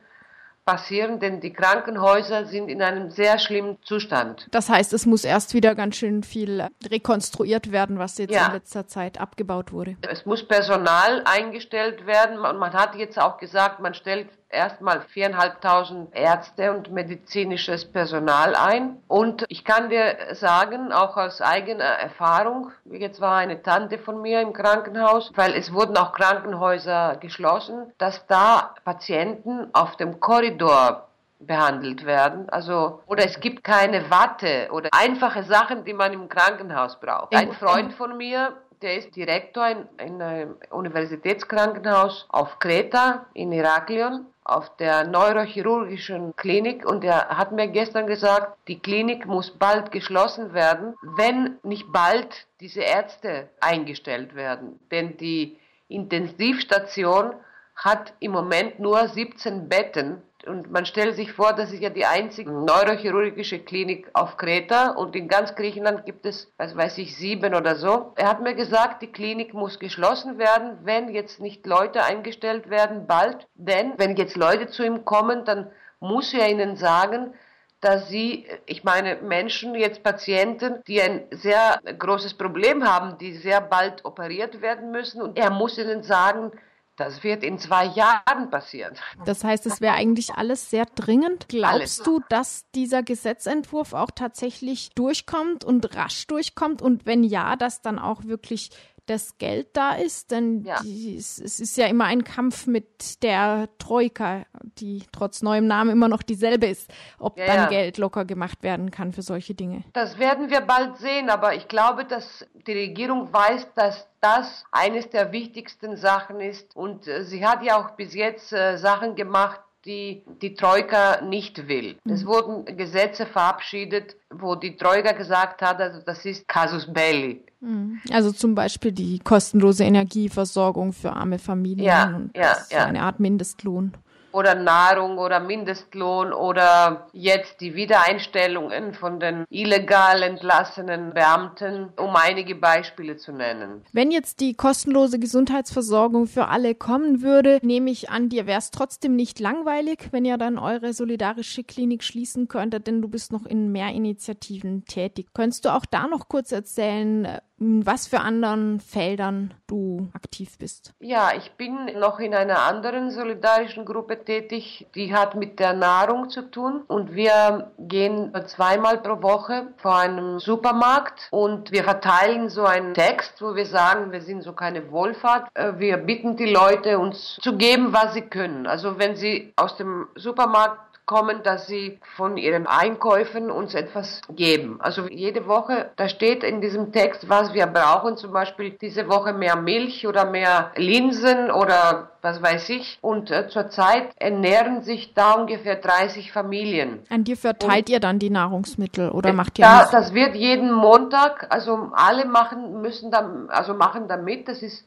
passieren, 0.71 1.19
denn 1.19 1.41
die 1.41 1.53
Krankenhäuser 1.53 2.47
sind 2.47 2.69
in 2.69 2.81
einem 2.81 3.11
sehr 3.11 3.41
schlimmen 3.41 3.79
Zustand. 3.83 4.47
Das 4.53 4.69
heißt, 4.69 4.93
es 4.93 5.05
muss 5.05 5.25
erst 5.25 5.53
wieder 5.53 5.75
ganz 5.75 5.97
schön 5.97 6.23
viel 6.23 6.69
rekonstruiert 6.89 7.73
werden, 7.73 7.99
was 7.99 8.19
jetzt 8.19 8.33
ja. 8.33 8.47
in 8.47 8.53
letzter 8.53 8.87
Zeit 8.87 9.21
abgebaut 9.21 9.73
wurde. 9.73 9.97
Es 10.09 10.27
muss 10.27 10.47
Personal 10.47 11.23
eingestellt 11.25 12.07
werden 12.07 12.39
und 12.39 12.59
man 12.59 12.73
hat 12.73 12.95
jetzt 12.95 13.19
auch 13.19 13.39
gesagt, 13.39 13.81
man 13.81 13.95
stellt 13.95 14.29
erstmal 14.50 15.02
viereinhalbtausend 15.02 16.14
Ärzte 16.14 16.73
und 16.73 16.92
medizinisches 16.92 17.90
Personal 17.90 18.54
ein. 18.54 19.02
Und 19.09 19.45
ich 19.49 19.64
kann 19.64 19.90
dir 19.90 20.16
sagen, 20.33 20.92
auch 20.92 21.16
aus 21.16 21.40
eigener 21.40 21.85
Erfahrung, 21.85 22.73
jetzt 22.85 23.21
war 23.21 23.37
eine 23.37 23.62
Tante 23.62 23.99
von 23.99 24.21
mir 24.21 24.40
im 24.40 24.52
Krankenhaus, 24.52 25.30
weil 25.35 25.54
es 25.54 25.73
wurden 25.73 25.97
auch 25.97 26.12
Krankenhäuser 26.12 27.16
geschlossen, 27.16 27.92
dass 27.99 28.26
da 28.26 28.75
Patienten 28.85 29.69
auf 29.73 29.97
dem 29.97 30.21
Korridor 30.21 31.07
behandelt 31.40 32.04
werden. 32.04 32.49
Also, 32.50 33.02
oder 33.07 33.25
es 33.25 33.40
gibt 33.40 33.64
keine 33.64 34.11
Watte 34.11 34.69
oder 34.73 34.90
einfache 34.92 35.42
Sachen, 35.45 35.85
die 35.85 35.95
man 35.95 36.12
im 36.12 36.28
Krankenhaus 36.28 37.00
braucht. 37.00 37.35
Ein 37.35 37.52
Freund 37.52 37.95
von 37.95 38.16
mir, 38.16 38.52
der 38.83 38.99
ist 38.99 39.16
Direktor 39.16 39.69
in, 39.69 39.88
in 39.99 40.23
einem 40.23 40.57
Universitätskrankenhaus 40.71 42.26
auf 42.28 42.59
Kreta 42.59 43.26
in 43.35 43.52
Heraklion 43.52 44.26
auf 44.50 44.76
der 44.76 45.07
neurochirurgischen 45.07 46.35
Klinik 46.35 46.85
und 46.85 47.04
er 47.04 47.28
hat 47.28 47.52
mir 47.52 47.69
gestern 47.69 48.09
gesagt, 48.09 48.59
die 48.66 48.80
Klinik 48.80 49.26
muss 49.26 49.52
bald 49.52 49.92
geschlossen 49.92 50.52
werden, 50.52 50.97
wenn 51.02 51.59
nicht 51.62 51.92
bald 51.92 52.47
diese 52.59 52.80
Ärzte 52.80 53.49
eingestellt 53.61 54.35
werden. 54.35 54.80
Denn 54.90 55.16
die 55.16 55.57
Intensivstation 55.88 57.35
hat 57.76 58.12
im 58.19 58.33
Moment 58.33 58.80
nur 58.80 59.07
17 59.07 59.69
Betten 59.69 60.21
und 60.47 60.71
man 60.71 60.87
stellt 60.87 61.17
sich 61.17 61.33
vor, 61.33 61.53
das 61.53 61.73
ist 61.73 61.83
ja 61.83 61.91
die 61.91 62.07
einzige 62.07 62.51
neurochirurgische 62.51 63.59
Klinik 63.59 64.09
auf 64.15 64.37
Kreta 64.37 64.91
und 64.91 65.15
in 65.15 65.29
ganz 65.29 65.55
Griechenland 65.55 66.07
gibt 66.07 66.27
es, 66.27 66.53
was 66.57 66.77
weiß 66.77 66.99
ich, 66.99 67.17
sieben 67.17 67.55
oder 67.55 67.77
so. 67.77 68.13
Er 68.17 68.29
hat 68.29 68.41
mir 68.43 68.55
gesagt, 68.55 69.03
die 69.03 69.13
Klinik 69.13 69.55
muss 69.55 69.79
geschlossen 69.79 70.39
werden, 70.39 70.79
wenn 70.83 71.09
jetzt 71.11 71.41
nicht 71.41 71.67
Leute 71.67 72.05
eingestellt 72.05 72.71
werden, 72.71 73.07
bald. 73.07 73.47
Denn 73.55 73.95
wenn 73.99 74.17
jetzt 74.17 74.37
Leute 74.37 74.69
zu 74.69 74.85
ihm 74.85 75.05
kommen, 75.05 75.45
dann 75.45 75.71
muss 76.01 76.33
er 76.33 76.49
ihnen 76.49 76.77
sagen, 76.77 77.35
dass 77.81 78.09
sie, 78.09 78.47
ich 78.67 78.85
meine 78.85 79.17
Menschen, 79.17 79.75
jetzt 79.75 80.03
Patienten, 80.03 80.83
die 80.87 81.01
ein 81.01 81.25
sehr 81.31 81.81
großes 81.99 82.35
Problem 82.35 82.87
haben, 82.87 83.17
die 83.19 83.35
sehr 83.37 83.61
bald 83.61 84.05
operiert 84.05 84.61
werden 84.61 84.91
müssen 84.91 85.23
und 85.23 85.39
er 85.39 85.51
muss 85.51 85.79
ihnen 85.79 86.03
sagen, 86.03 86.53
das 87.00 87.25
wird 87.25 87.42
in 87.42 87.59
zwei 87.59 87.87
Jahren 87.87 88.50
passieren. 88.50 88.95
Das 89.25 89.42
heißt, 89.42 89.64
es 89.64 89.80
wäre 89.80 89.95
eigentlich 89.95 90.35
alles 90.35 90.69
sehr 90.69 90.85
dringend. 90.85 91.49
Glaubst 91.49 91.73
alles. 91.73 92.02
du, 92.02 92.21
dass 92.28 92.64
dieser 92.75 93.02
Gesetzentwurf 93.02 93.95
auch 93.95 94.11
tatsächlich 94.11 94.90
durchkommt 94.95 95.64
und 95.64 95.97
rasch 95.97 96.26
durchkommt? 96.26 96.83
Und 96.83 97.07
wenn 97.07 97.25
ja, 97.25 97.57
dass 97.57 97.80
dann 97.80 97.99
auch 97.99 98.25
wirklich 98.25 98.71
das 99.11 99.38
Geld 99.38 99.76
da 99.76 99.95
ist, 99.95 100.31
denn 100.31 100.62
ja. 100.62 100.81
die, 100.83 101.17
es, 101.17 101.38
ist 101.38 101.76
ja 101.76 101.87
immer 101.87 102.05
ein 102.05 102.23
Kampf 102.23 102.69
mit 102.69 103.23
der 103.25 103.69
Troika, 103.79 104.45
die 104.79 105.02
trotz 105.11 105.43
neuem 105.43 105.67
Namen 105.67 105.90
immer 105.90 106.09
noch 106.09 106.23
dieselbe 106.23 106.67
ist, 106.67 106.88
ob 107.19 107.37
ja, 107.37 107.47
dann 107.47 107.57
ja. 107.57 107.67
Geld 107.67 107.99
locker 107.99 108.25
gemacht 108.25 108.62
werden 108.62 108.93
kann 108.93 109.12
für 109.12 109.23
solche 109.23 109.55
Dinge. 109.55 109.83
Das 109.93 110.19
werden 110.19 110.50
wir 110.50 110.61
bald 110.61 110.97
sehen, 110.99 111.29
aber 111.29 111.55
ich 111.55 111.67
glaube, 111.67 112.05
dass 112.05 112.47
die 112.67 112.73
Regierung 112.73 113.33
weiß, 113.33 113.75
dass 113.75 114.07
das 114.21 114.64
eines 114.71 115.11
der 115.11 115.33
wichtigsten 115.33 115.97
Sachen 115.97 116.40
ist 116.40 116.76
und 116.76 117.09
äh, 117.09 117.25
sie 117.25 117.45
hat 117.45 117.64
ja 117.64 117.81
auch 117.81 117.97
bis 117.97 118.14
jetzt 118.14 118.52
äh, 118.52 118.76
Sachen 118.76 119.17
gemacht, 119.17 119.61
die 119.85 120.23
die 120.43 120.55
Troika 120.55 121.23
nicht 121.23 121.69
will. 121.69 121.97
Mhm. 122.05 122.13
Es 122.13 122.27
wurden 122.27 122.65
Gesetze 122.77 123.27
verabschiedet, 123.27 124.17
wo 124.31 124.55
die 124.55 124.77
Troika 124.77 125.13
gesagt 125.13 125.63
hat, 125.63 125.81
also 125.81 126.01
das 126.05 126.25
ist 126.25 126.47
Casus 126.49 126.93
Belli. 126.93 127.43
Mhm. 127.61 128.01
Also 128.13 128.33
zum 128.33 128.55
Beispiel 128.55 128.93
die 128.93 129.19
kostenlose 129.19 129.85
Energieversorgung 129.85 130.93
für 130.93 131.13
arme 131.13 131.39
Familien 131.39 131.87
ja, 131.87 132.17
und 132.17 132.37
ja, 132.37 132.57
ja. 132.71 132.85
eine 132.85 133.03
Art 133.03 133.21
Mindestlohn 133.21 133.95
oder 134.33 134.55
Nahrung 134.55 135.19
oder 135.19 135.41
Mindestlohn 135.41 136.33
oder 136.33 137.09
jetzt 137.13 137.61
die 137.61 137.75
Wiedereinstellungen 137.75 138.95
von 138.95 139.21
den 139.21 139.45
illegal 139.51 140.23
entlassenen 140.23 141.13
Beamten, 141.13 141.91
um 141.97 142.15
einige 142.17 142.55
Beispiele 142.55 143.17
zu 143.17 143.33
nennen. 143.33 143.83
Wenn 143.93 144.11
jetzt 144.11 144.41
die 144.41 144.55
kostenlose 144.55 145.19
Gesundheitsversorgung 145.19 146.27
für 146.27 146.49
alle 146.49 146.75
kommen 146.75 147.23
würde, 147.23 147.61
nehme 147.63 147.91
ich 147.91 148.11
an, 148.11 148.29
dir 148.29 148.47
wäre 148.47 148.59
es 148.59 148.71
trotzdem 148.71 149.17
nicht 149.17 149.41
langweilig, 149.41 150.09
wenn 150.13 150.25
ihr 150.25 150.39
dann 150.39 150.59
eure 150.59 150.93
solidarische 150.93 151.65
Klinik 151.65 152.05
schließen 152.05 152.49
könntet, 152.49 152.87
denn 152.87 153.03
du 153.03 153.09
bist 153.09 153.33
noch 153.33 153.47
in 153.47 153.73
mehr 153.73 153.89
Initiativen 153.89 154.85
tätig. 154.85 155.29
Könntest 155.35 155.65
du 155.65 155.75
auch 155.75 155.87
da 155.87 156.07
noch 156.07 156.29
kurz 156.29 156.53
erzählen, 156.53 157.41
in 157.61 157.85
was 157.85 158.09
für 158.09 158.21
anderen 158.21 158.81
Feldern 158.81 159.52
du 159.67 160.09
aktiv 160.14 160.59
bist? 160.59 160.95
Ja, 160.99 161.31
ich 161.37 161.52
bin 161.52 161.99
noch 161.99 162.19
in 162.19 162.35
einer 162.35 162.62
anderen 162.62 163.11
solidarischen 163.11 163.85
Gruppe 163.85 164.25
tätig, 164.25 164.87
die 164.95 165.14
hat 165.14 165.35
mit 165.35 165.61
der 165.61 165.75
Nahrung 165.75 166.31
zu 166.31 166.50
tun 166.50 166.83
und 166.88 167.14
wir 167.14 167.71
gehen 167.79 168.33
zweimal 168.47 168.99
pro 168.99 169.23
Woche 169.23 169.69
vor 169.76 169.99
einem 169.99 170.40
Supermarkt 170.40 171.29
und 171.31 171.71
wir 171.71 171.85
verteilen 171.85 172.49
so 172.49 172.64
einen 172.64 172.95
Text, 172.95 173.43
wo 173.43 173.55
wir 173.55 173.67
sagen, 173.67 174.11
wir 174.11 174.23
sind 174.23 174.43
so 174.43 174.55
keine 174.55 174.90
Wohlfahrt. 174.90 175.49
Äh, 175.55 175.75
wir 175.76 175.99
bitten 175.99 176.37
die 176.37 176.50
Leute, 176.50 176.99
uns 176.99 177.37
zu 177.43 177.57
geben, 177.57 177.93
was 177.93 178.14
sie 178.14 178.23
können. 178.23 178.67
Also 178.67 178.99
wenn 178.99 179.17
sie 179.17 179.52
aus 179.57 179.76
dem 179.76 180.09
Supermarkt 180.14 180.90
kommen, 181.11 181.43
dass 181.43 181.67
sie 181.67 181.99
von 182.14 182.37
ihren 182.37 182.69
Einkäufen 182.69 183.50
uns 183.50 183.75
etwas 183.75 184.21
geben. 184.31 184.76
Also 184.81 185.09
jede 185.09 185.49
Woche, 185.49 185.90
da 185.97 186.09
steht 186.09 186.45
in 186.45 186.61
diesem 186.61 186.93
Text, 186.93 187.29
was 187.29 187.52
wir 187.52 187.67
brauchen, 187.67 188.17
zum 188.17 188.31
Beispiel 188.31 188.71
diese 188.81 189.09
Woche 189.09 189.33
mehr 189.33 189.57
Milch 189.57 190.07
oder 190.07 190.25
mehr 190.25 190.71
Linsen 190.76 191.50
oder 191.50 192.12
was 192.23 192.40
weiß 192.40 192.69
ich. 192.69 193.00
Und 193.00 193.33
äh, 193.33 193.49
zurzeit 193.49 194.11
ernähren 194.19 194.83
sich 194.83 195.12
da 195.12 195.33
ungefähr 195.33 195.75
30 195.75 196.31
Familien. 196.31 197.00
An 197.09 197.25
dir 197.25 197.37
verteilt 197.37 197.88
Und, 197.88 197.90
ihr 197.90 197.99
dann 197.99 198.21
die 198.21 198.31
Nahrungsmittel 198.31 199.11
oder 199.11 199.33
macht 199.33 199.59
ihr 199.59 199.64
da, 199.64 199.88
das? 199.90 200.14
wird 200.14 200.37
jeden 200.37 200.71
Montag, 200.71 201.49
also 201.50 201.90
alle 201.93 202.25
machen 202.25 202.83
müssen 202.83 203.11
da, 203.11 203.29
also 203.49 203.75
machen 203.75 204.07
damit. 204.07 204.47
Das 204.47 204.62
ist 204.62 204.87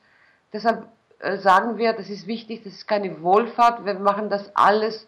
deshalb 0.54 0.88
äh, 1.20 1.36
sagen 1.40 1.78
wir, 1.78 1.92
das 1.92 2.10
ist 2.10 2.28
wichtig, 2.28 2.64
das 2.64 2.72
ist 2.72 2.88
keine 2.88 3.22
Wohlfahrt. 3.22 3.84
Wir 3.84 3.96
machen 3.96 4.30
das 4.30 4.50
alles 4.56 5.06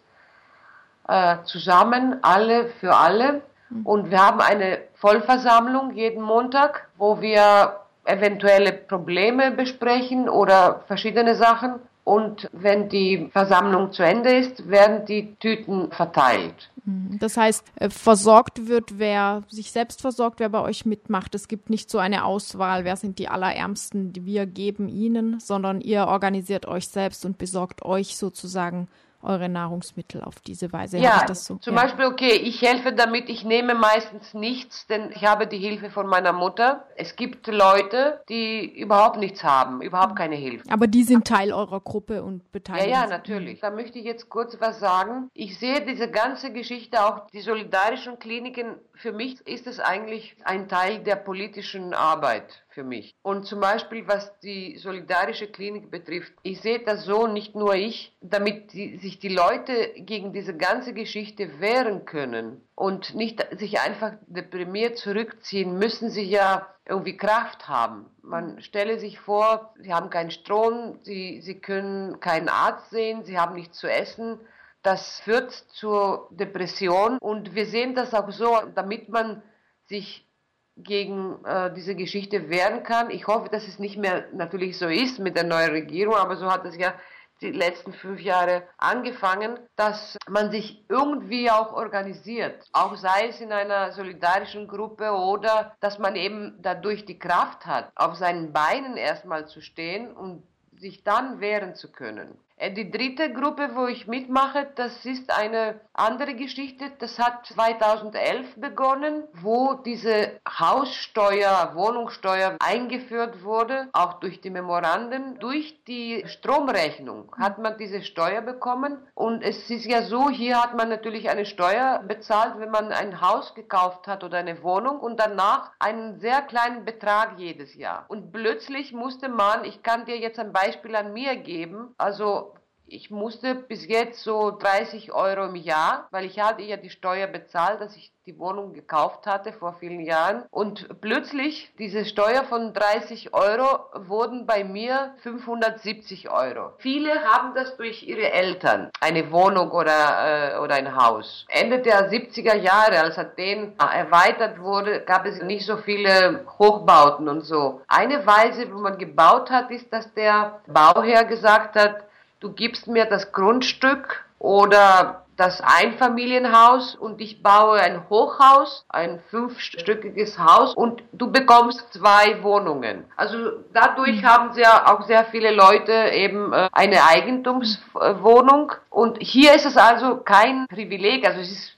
äh, 1.08 1.36
zusammen, 1.44 2.18
alle 2.22 2.68
für 2.80 2.94
alle. 2.94 3.42
Mhm. 3.70 3.86
Und 3.86 4.10
wir 4.10 4.24
haben 4.24 4.40
eine 4.40 4.78
Vollversammlung 4.94 5.94
jeden 5.94 6.22
Montag, 6.22 6.88
wo 6.96 7.20
wir 7.20 7.76
eventuelle 8.04 8.72
Probleme 8.72 9.50
besprechen 9.50 10.28
oder 10.28 10.84
verschiedene 10.86 11.34
Sachen. 11.34 11.80
und 12.04 12.48
wenn 12.52 12.88
die 12.88 13.28
Versammlung 13.32 13.90
zu 13.90 14.04
Ende 14.04 14.36
ist, 14.36 14.70
werden 14.70 15.04
die 15.06 15.34
Tüten 15.40 15.90
verteilt. 15.90 16.70
Mhm. 16.84 17.18
Das 17.18 17.36
heißt, 17.36 17.64
äh, 17.74 17.90
versorgt 17.90 18.68
wird, 18.68 19.00
wer 19.00 19.42
sich 19.48 19.72
selbst 19.72 20.02
versorgt, 20.02 20.38
wer 20.38 20.48
bei 20.48 20.60
euch 20.60 20.86
mitmacht. 20.86 21.34
Es 21.34 21.48
gibt 21.48 21.68
nicht 21.68 21.90
so 21.90 21.98
eine 21.98 22.24
Auswahl, 22.24 22.84
wer 22.84 22.94
sind 22.94 23.18
die 23.18 23.28
Allerärmsten, 23.28 24.12
die 24.12 24.24
wir 24.24 24.46
geben 24.46 24.88
ihnen, 24.88 25.40
sondern 25.40 25.80
ihr 25.80 26.06
organisiert 26.06 26.66
euch 26.66 26.86
selbst 26.86 27.24
und 27.24 27.38
besorgt 27.38 27.84
euch 27.84 28.16
sozusagen 28.16 28.86
eure 29.22 29.48
Nahrungsmittel 29.48 30.22
auf 30.22 30.36
diese 30.40 30.72
Weise. 30.72 30.98
Ja, 30.98 31.26
so? 31.34 31.56
zum 31.56 31.74
ja. 31.74 31.82
Beispiel, 31.82 32.06
okay, 32.06 32.34
ich 32.34 32.62
helfe 32.62 32.92
damit, 32.92 33.28
ich 33.28 33.44
nehme 33.44 33.74
meistens 33.74 34.34
nichts, 34.34 34.86
denn 34.86 35.10
ich 35.14 35.24
habe 35.24 35.46
die 35.46 35.58
Hilfe 35.58 35.90
von 35.90 36.06
meiner 36.06 36.32
Mutter. 36.32 36.86
Es 36.96 37.16
gibt 37.16 37.46
Leute, 37.46 38.20
die 38.28 38.64
überhaupt 38.78 39.18
nichts 39.18 39.42
haben, 39.42 39.82
überhaupt 39.82 40.16
keine 40.16 40.36
Hilfe. 40.36 40.64
Aber 40.70 40.86
die 40.86 41.02
sind 41.02 41.26
Teil 41.26 41.52
eurer 41.52 41.80
Gruppe 41.80 42.22
und 42.22 42.50
beteiligt. 42.52 42.88
Ja, 42.88 43.02
ja, 43.02 43.06
natürlich. 43.06 43.60
Da 43.60 43.70
möchte 43.70 43.98
ich 43.98 44.04
jetzt 44.04 44.28
kurz 44.28 44.56
was 44.60 44.78
sagen. 44.80 45.30
Ich 45.34 45.58
sehe 45.58 45.84
diese 45.84 46.10
ganze 46.10 46.52
Geschichte, 46.52 47.04
auch 47.04 47.28
die 47.30 47.40
solidarischen 47.40 48.18
Kliniken, 48.18 48.76
für 48.94 49.12
mich 49.12 49.46
ist 49.46 49.66
es 49.66 49.78
eigentlich 49.78 50.36
ein 50.44 50.68
Teil 50.68 51.00
der 51.00 51.16
politischen 51.16 51.94
Arbeit 51.94 52.64
für 52.68 52.84
mich. 52.84 53.14
Und 53.22 53.46
zum 53.46 53.60
Beispiel, 53.60 54.06
was 54.06 54.38
die 54.40 54.76
solidarische 54.78 55.46
Klinik 55.46 55.90
betrifft, 55.90 56.32
ich 56.42 56.60
sehe 56.60 56.80
das 56.80 57.04
so, 57.04 57.26
nicht 57.26 57.54
nur 57.54 57.74
ich, 57.74 58.14
damit 58.20 58.72
die, 58.72 58.98
sich 59.06 59.20
die 59.20 59.28
Leute 59.28 59.92
gegen 59.98 60.32
diese 60.32 60.56
ganze 60.56 60.92
Geschichte 60.92 61.60
wehren 61.60 62.06
können 62.06 62.60
und 62.74 63.14
nicht 63.14 63.46
sich 63.56 63.78
einfach 63.78 64.14
deprimiert 64.26 64.98
zurückziehen, 64.98 65.78
müssen 65.78 66.10
sie 66.10 66.24
ja 66.24 66.66
irgendwie 66.84 67.16
Kraft 67.16 67.68
haben. 67.68 68.06
Man 68.22 68.60
stelle 68.60 68.98
sich 68.98 69.20
vor, 69.20 69.74
sie 69.78 69.94
haben 69.94 70.10
keinen 70.10 70.32
Strom, 70.32 70.98
sie, 71.02 71.40
sie 71.40 71.60
können 71.60 72.18
keinen 72.18 72.48
Arzt 72.48 72.90
sehen, 72.90 73.22
sie 73.24 73.38
haben 73.38 73.54
nichts 73.54 73.78
zu 73.78 73.86
essen. 73.86 74.40
Das 74.82 75.20
führt 75.20 75.52
zur 75.52 76.28
Depression 76.32 77.18
und 77.18 77.54
wir 77.54 77.66
sehen 77.66 77.94
das 77.94 78.12
auch 78.12 78.30
so, 78.32 78.58
damit 78.74 79.08
man 79.08 79.40
sich 79.86 80.28
gegen 80.76 81.44
äh, 81.44 81.72
diese 81.74 81.94
Geschichte 81.94 82.50
wehren 82.50 82.82
kann. 82.82 83.10
Ich 83.10 83.28
hoffe, 83.28 83.48
dass 83.50 83.68
es 83.68 83.78
nicht 83.78 83.98
mehr 83.98 84.26
natürlich 84.32 84.76
so 84.76 84.88
ist 84.88 85.20
mit 85.20 85.36
der 85.36 85.44
neuen 85.44 85.70
Regierung, 85.70 86.16
aber 86.16 86.36
so 86.36 86.50
hat 86.50 86.66
es 86.66 86.76
ja 86.76 86.92
die 87.40 87.52
letzten 87.52 87.92
fünf 87.92 88.20
Jahre 88.20 88.62
angefangen, 88.78 89.58
dass 89.76 90.16
man 90.28 90.50
sich 90.50 90.84
irgendwie 90.88 91.50
auch 91.50 91.72
organisiert, 91.72 92.64
auch 92.72 92.96
sei 92.96 93.28
es 93.28 93.40
in 93.40 93.52
einer 93.52 93.92
solidarischen 93.92 94.68
Gruppe 94.68 95.10
oder 95.10 95.76
dass 95.80 95.98
man 95.98 96.16
eben 96.16 96.58
dadurch 96.62 97.04
die 97.04 97.18
Kraft 97.18 97.66
hat, 97.66 97.90
auf 97.94 98.16
seinen 98.16 98.52
Beinen 98.52 98.96
erstmal 98.96 99.46
zu 99.46 99.60
stehen 99.60 100.12
und 100.12 100.42
sich 100.78 101.04
dann 101.04 101.40
wehren 101.40 101.74
zu 101.74 101.90
können. 101.90 102.38
Äh, 102.58 102.72
die 102.72 102.90
dritte 102.90 103.32
Gruppe, 103.32 103.70
wo 103.74 103.86
ich 103.86 104.06
mitmache, 104.06 104.66
das 104.76 105.04
ist 105.04 105.30
eine 105.30 105.80
andere 105.92 106.34
Geschichte. 106.34 106.90
Das 106.98 107.18
hat 107.18 107.46
2011 107.46 108.56
begonnen, 108.56 109.24
wo 109.34 109.74
diese 109.74 110.40
Haussteuer, 110.48 111.72
Wohnungssteuer 111.74 112.56
eingeführt 112.60 113.42
wurde, 113.42 113.88
auch 113.92 114.14
durch 114.20 114.40
die 114.40 114.50
Memoranden. 114.50 115.38
Durch 115.38 115.82
die 115.84 116.24
Stromrechnung 116.26 117.34
hat 117.38 117.58
man 117.58 117.76
diese 117.76 118.02
Steuer 118.02 118.40
bekommen. 118.40 118.98
Und 119.14 119.42
es 119.42 119.68
ist 119.68 119.84
ja 119.84 120.02
so, 120.02 120.30
hier 120.30 120.62
hat 120.62 120.76
man 120.76 120.88
natürlich 120.88 121.28
eine 121.28 121.44
Steuer 121.44 122.02
bezahlt, 122.06 122.58
wenn 122.58 122.70
man 122.70 122.92
ein 122.92 123.20
Haus 123.20 123.54
gekauft 123.54 124.06
hat 124.06 124.24
oder 124.24 124.38
eine 124.38 124.62
Wohnung 124.62 124.98
und 125.00 125.20
danach 125.20 125.72
einen 125.78 126.20
sehr 126.20 126.40
kleinen 126.42 126.84
Betrag 126.84 127.38
jedes 127.38 127.74
Jahr. 127.74 128.06
Und 128.08 128.32
plötzlich 128.32 128.92
musste 128.92 129.28
man, 129.28 129.64
ich 129.64 129.82
kann 129.82 130.06
dir 130.06 130.18
jetzt 130.18 130.38
ein 130.38 130.52
Beispiel 130.52 130.96
an 130.96 131.12
mir 131.12 131.36
geben, 131.36 131.94
also 131.98 132.45
ich 132.86 133.10
musste 133.10 133.54
bis 133.54 133.86
jetzt 133.86 134.22
so 134.22 134.50
30 134.50 135.12
Euro 135.12 135.46
im 135.46 135.56
Jahr, 135.56 136.06
weil 136.10 136.24
ich 136.24 136.38
hatte 136.38 136.62
ja 136.62 136.76
die 136.76 136.90
Steuer 136.90 137.26
bezahlt, 137.26 137.80
dass 137.80 137.96
ich 137.96 138.12
die 138.26 138.38
Wohnung 138.38 138.72
gekauft 138.72 139.26
hatte 139.26 139.52
vor 139.52 139.76
vielen 139.78 140.00
Jahren. 140.00 140.44
Und 140.50 141.00
plötzlich, 141.00 141.72
diese 141.78 142.04
Steuer 142.04 142.44
von 142.44 142.74
30 142.74 143.32
Euro 143.34 143.84
wurden 144.08 144.46
bei 144.46 144.64
mir 144.64 145.14
570 145.22 146.28
Euro. 146.30 146.72
Viele 146.78 147.22
haben 147.22 147.54
das 147.54 147.76
durch 147.76 148.02
ihre 148.02 148.32
Eltern, 148.32 148.90
eine 149.00 149.30
Wohnung 149.30 149.70
oder, 149.70 150.54
äh, 150.54 150.58
oder 150.58 150.74
ein 150.74 150.96
Haus. 150.96 151.46
Ende 151.48 151.80
der 151.80 152.10
70er 152.10 152.56
Jahre, 152.56 153.00
als 153.00 153.18
Athen 153.18 153.74
erweitert 153.78 154.58
wurde, 154.58 155.02
gab 155.02 155.24
es 155.26 155.40
nicht 155.42 155.64
so 155.64 155.76
viele 155.76 156.44
Hochbauten 156.58 157.28
und 157.28 157.42
so. 157.42 157.82
Eine 157.86 158.26
Weise, 158.26 158.72
wo 158.72 158.78
man 158.78 158.98
gebaut 158.98 159.50
hat, 159.50 159.70
ist, 159.70 159.92
dass 159.92 160.12
der 160.14 160.60
Bauherr 160.66 161.24
gesagt 161.24 161.76
hat, 161.76 162.05
du 162.40 162.52
gibst 162.52 162.86
mir 162.86 163.06
das 163.06 163.32
Grundstück 163.32 164.24
oder 164.38 165.26
das 165.36 165.60
Einfamilienhaus 165.60 166.94
und 166.94 167.20
ich 167.20 167.42
baue 167.42 167.78
ein 167.78 168.08
Hochhaus, 168.08 168.86
ein 168.88 169.20
fünfstöckiges 169.30 170.38
Haus 170.38 170.74
und 170.74 171.02
du 171.12 171.30
bekommst 171.30 171.92
zwei 171.92 172.42
Wohnungen. 172.42 173.04
Also 173.16 173.36
dadurch 173.74 174.24
haben 174.24 174.56
ja 174.58 174.86
auch 174.86 175.02
sehr 175.02 175.26
viele 175.26 175.50
Leute 175.54 176.10
eben 176.14 176.52
äh, 176.52 176.68
eine 176.72 177.04
Eigentumswohnung 177.04 178.72
und 178.88 179.18
hier 179.20 179.54
ist 179.54 179.66
es 179.66 179.76
also 179.76 180.16
kein 180.18 180.66
Privileg, 180.68 181.26
also 181.26 181.40
es 181.40 181.50
ist 181.50 181.76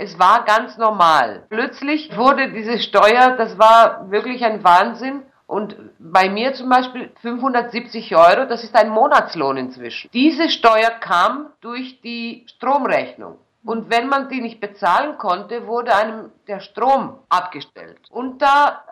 es 0.00 0.16
war 0.16 0.44
ganz 0.44 0.78
normal. 0.78 1.44
Plötzlich 1.48 2.16
wurde 2.16 2.52
diese 2.52 2.78
Steuer, 2.78 3.34
das 3.36 3.58
war 3.58 4.08
wirklich 4.12 4.44
ein 4.44 4.62
Wahnsinn, 4.62 5.24
und 5.48 5.76
bei 5.98 6.28
mir 6.28 6.52
zum 6.52 6.68
Beispiel 6.68 7.10
570 7.22 8.14
Euro, 8.14 8.44
das 8.44 8.64
ist 8.64 8.76
ein 8.76 8.90
Monatslohn 8.90 9.56
inzwischen. 9.56 10.10
Diese 10.12 10.50
Steuer 10.50 10.90
kam 10.90 11.46
durch 11.62 12.02
die 12.02 12.44
Stromrechnung. 12.48 13.38
Und 13.64 13.88
wenn 13.90 14.08
man 14.08 14.28
die 14.28 14.42
nicht 14.42 14.60
bezahlen 14.60 15.16
konnte, 15.16 15.66
wurde 15.66 15.96
einem 15.96 16.30
der 16.48 16.60
Strom 16.60 17.20
abgestellt. 17.30 17.98
Und 18.10 18.42
da 18.42 18.84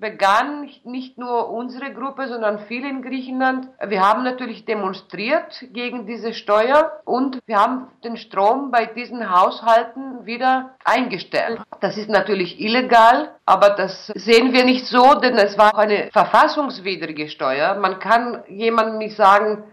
begann 0.00 0.68
nicht 0.84 1.18
nur 1.18 1.50
unsere 1.50 1.92
Gruppe, 1.92 2.26
sondern 2.26 2.60
viele 2.60 2.88
in 2.88 3.02
Griechenland. 3.02 3.68
Wir 3.86 4.00
haben 4.00 4.24
natürlich 4.24 4.64
demonstriert 4.64 5.64
gegen 5.72 6.06
diese 6.06 6.32
Steuer 6.32 7.00
und 7.04 7.38
wir 7.46 7.58
haben 7.58 7.88
den 8.02 8.16
Strom 8.16 8.70
bei 8.70 8.86
diesen 8.86 9.30
Haushalten 9.30 10.24
wieder 10.24 10.74
eingestellt. 10.84 11.60
Das 11.80 11.98
ist 11.98 12.08
natürlich 12.08 12.60
illegal, 12.60 13.34
aber 13.44 13.70
das 13.70 14.06
sehen 14.08 14.52
wir 14.52 14.64
nicht 14.64 14.86
so, 14.86 15.14
denn 15.14 15.36
es 15.36 15.58
war 15.58 15.74
auch 15.74 15.78
eine 15.78 16.08
verfassungswidrige 16.12 17.28
Steuer. 17.28 17.74
Man 17.74 17.98
kann 17.98 18.42
jemandem 18.48 18.98
nicht 18.98 19.16
sagen, 19.16 19.64